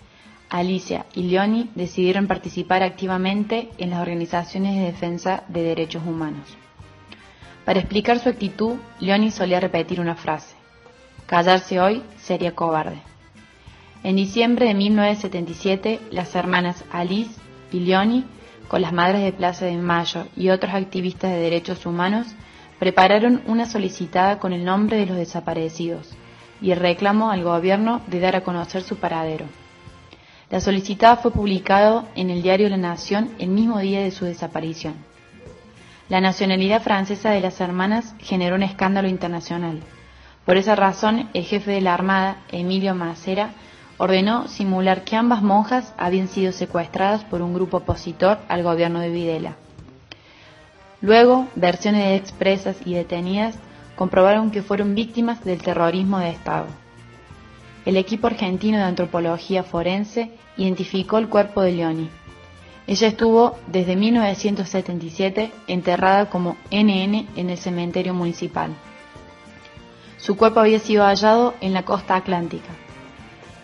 [0.49, 6.57] Alicia y Leoni decidieron participar activamente en las organizaciones de defensa de derechos humanos.
[7.67, 10.55] Para explicar su actitud, Leoni solía repetir una frase:
[11.27, 13.03] Callarse hoy sería cobarde.
[14.05, 17.35] En diciembre de 1977, las hermanas Alice
[17.73, 18.25] y Leoni,
[18.69, 22.29] con las Madres de Plaza de Mayo y otros activistas de derechos humanos,
[22.79, 26.15] prepararon una solicitada con el nombre de los desaparecidos
[26.63, 29.47] y el reclamo al gobierno de dar a conocer su paradero.
[30.51, 34.95] La solicitada fue publicada en el diario La Nación el mismo día de su desaparición.
[36.09, 39.81] La nacionalidad francesa de las hermanas generó un escándalo internacional.
[40.45, 43.51] Por esa razón, el jefe de la Armada, Emilio Macera,
[43.99, 49.11] ordenó simular que ambas monjas habían sido secuestradas por un grupo opositor al gobierno de
[49.11, 49.57] Videla.
[51.01, 53.57] Luego, versiones expresas y detenidas
[53.97, 56.67] comprobaron que fueron víctimas del terrorismo de Estado.
[57.85, 62.11] El equipo argentino de antropología forense identificó el cuerpo de Leoni.
[62.87, 68.71] Ella estuvo desde 1977 enterrada como NN en el cementerio municipal.
[70.19, 72.71] Su cuerpo había sido hallado en la costa atlántica.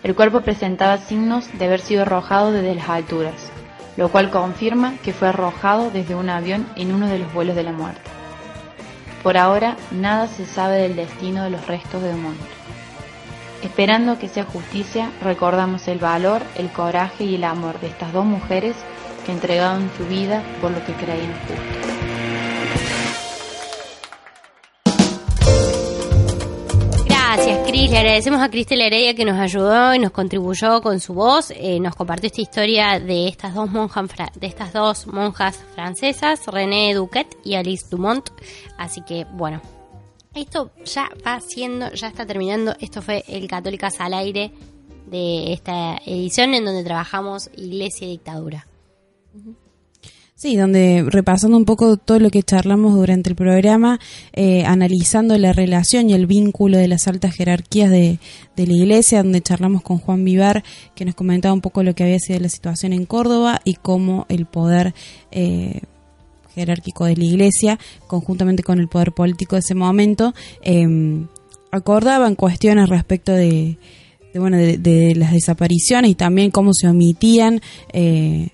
[0.03, 3.49] El cuerpo presentaba signos de haber sido arrojado desde las alturas,
[3.95, 7.63] lo cual confirma que fue arrojado desde un avión en uno de los vuelos de
[7.63, 8.01] la muerte.
[9.23, 12.37] Por ahora, nada se sabe del destino de los restos de Dumont.
[13.61, 18.25] Esperando que sea justicia, recordamos el valor, el coraje y el amor de estas dos
[18.25, 18.75] mujeres
[19.25, 22.03] que entregaron su vida por lo que creían justo.
[27.35, 27.89] Gracias, Cris.
[27.89, 31.51] Le agradecemos a Cristel Heredia que nos ayudó y nos contribuyó con su voz.
[31.55, 36.93] Eh, nos compartió esta historia de estas dos monjas, de estas dos monjas francesas, René
[36.93, 38.29] Duquet y Alice Dumont.
[38.77, 39.61] Así que, bueno,
[40.35, 42.75] esto ya va siendo, ya está terminando.
[42.79, 44.51] Esto fue el Católicas al aire
[45.07, 48.67] de esta edición en donde trabajamos Iglesia y Dictadura.
[50.43, 54.01] Sí, donde repasando un poco todo lo que charlamos durante el programa,
[54.33, 58.19] eh, analizando la relación y el vínculo de las altas jerarquías de,
[58.57, 60.65] la iglesia, donde charlamos con Juan Vivar,
[60.95, 64.25] que nos comentaba un poco lo que había sido la situación en Córdoba y cómo
[64.27, 64.93] el poder
[65.31, 65.79] eh,
[66.53, 70.85] jerárquico de la iglesia, conjuntamente con el poder político de ese momento, eh,
[71.71, 73.77] acordaban cuestiones respecto de,
[74.33, 77.61] de bueno, de, de, las desapariciones y también cómo se omitían
[77.93, 78.49] eh,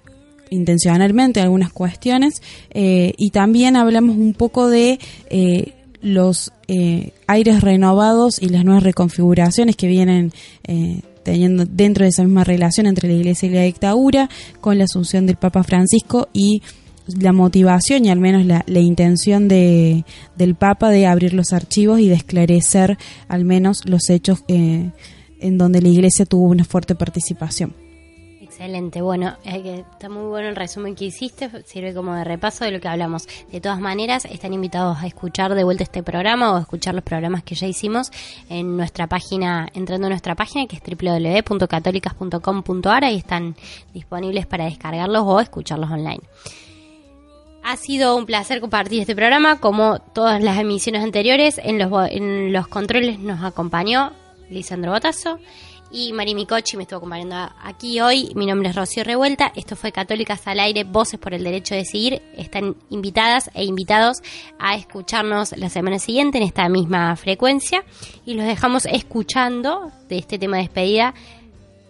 [0.49, 2.41] intencionalmente algunas cuestiones
[2.71, 8.83] eh, y también hablamos un poco de eh, los eh, aires renovados y las nuevas
[8.83, 10.31] reconfiguraciones que vienen
[10.63, 14.29] eh, teniendo dentro de esa misma relación entre la Iglesia y la dictadura
[14.61, 16.61] con la asunción del Papa Francisco y
[17.19, 20.05] la motivación y al menos la, la intención de,
[20.37, 22.97] del Papa de abrir los archivos y de esclarecer
[23.27, 24.93] al menos los hechos en
[25.57, 27.88] donde la Iglesia tuvo una fuerte participación.
[28.59, 32.71] Excelente, bueno, eh, está muy bueno el resumen que hiciste, sirve como de repaso de
[32.71, 33.25] lo que hablamos.
[33.49, 37.05] De todas maneras, están invitados a escuchar de vuelta este programa o a escuchar los
[37.05, 38.11] programas que ya hicimos
[38.49, 43.55] en nuestra página, entrando a nuestra página que es www.católicas.com.ar, ahí están
[43.93, 46.19] disponibles para descargarlos o escucharlos online.
[47.63, 51.61] Ha sido un placer compartir este programa, como todas las emisiones anteriores.
[51.63, 54.11] En los, en los controles nos acompañó
[54.49, 55.39] Lisandro Botazo
[55.91, 58.31] y Mari Micochi me estuvo acompañando aquí hoy.
[58.35, 59.51] Mi nombre es Rocío Revuelta.
[59.55, 62.21] Esto fue Católicas al Aire, Voces por el Derecho de Seguir.
[62.37, 64.17] Están invitadas e invitados
[64.59, 67.83] a escucharnos la semana siguiente en esta misma frecuencia.
[68.25, 71.13] Y los dejamos escuchando de este tema de despedida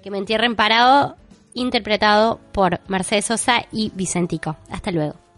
[0.02, 1.16] que me entierren parado,
[1.54, 4.56] interpretado por Mercedes Sosa y Vicentico.
[4.70, 5.29] Hasta luego.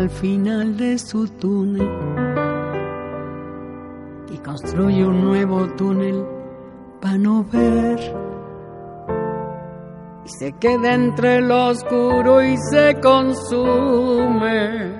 [0.00, 1.90] Al final de su túnel
[4.32, 6.24] y construye un nuevo túnel
[7.02, 7.98] para no ver.
[10.24, 14.90] Y se queda entre lo oscuro y se consume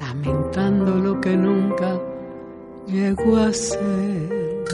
[0.00, 1.98] lamentando lo que nunca
[2.86, 4.64] llegó a ser.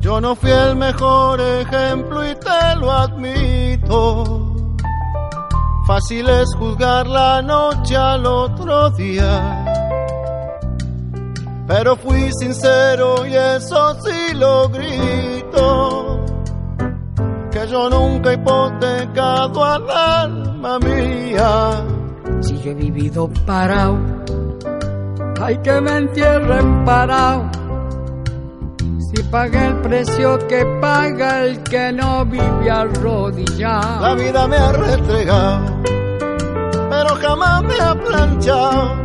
[0.00, 4.49] Yo no fui el mejor ejemplo y te lo admito
[5.90, 9.64] Fácil es juzgar la noche al otro día.
[11.66, 16.24] Pero fui sincero y eso sí lo grito.
[17.50, 21.84] Que yo nunca he hipotecado al alma mía.
[22.40, 23.98] Si yo he vivido parado,
[25.42, 27.59] hay que me entierren parado.
[29.22, 34.00] Pagué el precio que paga el que no vive arrodillado.
[34.00, 35.80] La vida me ha restregado
[36.90, 39.04] pero jamás me ha planchado.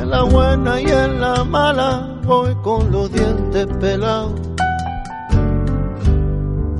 [0.00, 4.40] En la buena y en la mala voy con los dientes pelados.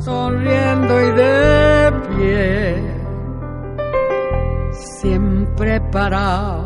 [0.00, 2.82] Sonriendo y de pie,
[4.72, 6.65] siempre parado.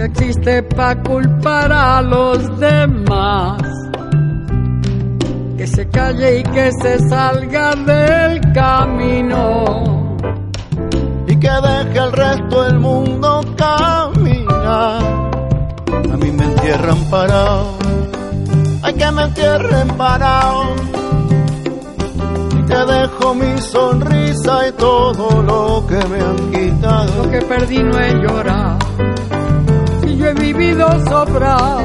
[0.00, 3.62] que existe para culpar a los demás.
[5.56, 10.16] Que se calle y que se salga del camino.
[11.26, 15.02] Y que deje al resto del mundo caminar.
[16.12, 17.78] A mí me entierran parado.
[18.82, 20.64] Hay que me entierren parado.
[22.58, 27.24] Y que dejo mi sonrisa y todo lo que me han quitado.
[27.24, 28.89] Lo que perdí no llorado yo
[30.30, 31.80] he vivido sobrado,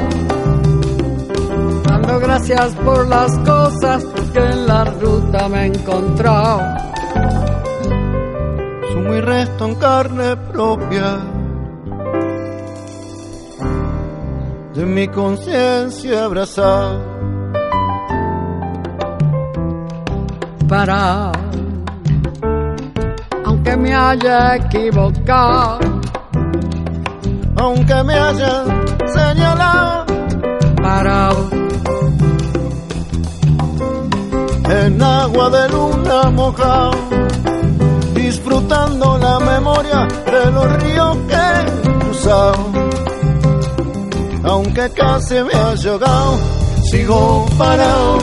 [1.84, 6.60] dando gracias por las cosas que en la ruta me he encontrado.
[8.92, 11.18] Sumo y resto en carne propia
[14.74, 17.16] de mi conciencia abrazado.
[20.68, 21.32] Para,
[23.44, 25.95] aunque me haya equivocado
[27.56, 28.66] aunque me hayan
[29.06, 30.06] señalado,
[30.82, 31.48] parado.
[34.68, 36.90] En agua de luna mojado,
[38.14, 42.72] disfrutando la memoria de los ríos que he cruzado.
[44.44, 46.38] Aunque casi me haya ahogado,
[46.90, 48.18] sigo parado,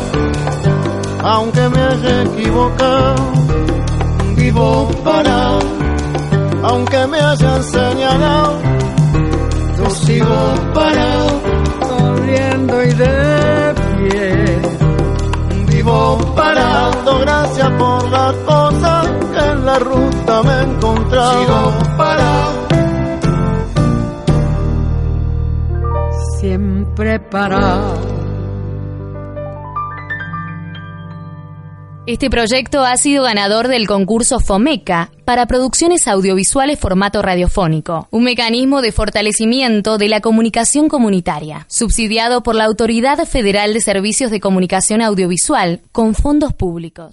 [1.24, 3.16] aunque me haya equivocado,
[4.36, 5.60] vivo parado,
[6.64, 8.73] aunque me hayan señalado
[10.06, 11.42] sigo parado,
[11.88, 14.62] sonriendo y de pie.
[15.68, 21.40] Vivo parado, gracias por las cosas que en la ruta me he encontrado.
[21.40, 22.54] Sigo parado.
[26.40, 28.03] Siempre parado.
[32.06, 38.82] Este proyecto ha sido ganador del concurso FOMECA para producciones audiovisuales formato radiofónico, un mecanismo
[38.82, 45.02] de fortalecimiento de la comunicación comunitaria, subsidiado por la Autoridad Federal de Servicios de Comunicación
[45.02, 47.12] Audiovisual con fondos públicos.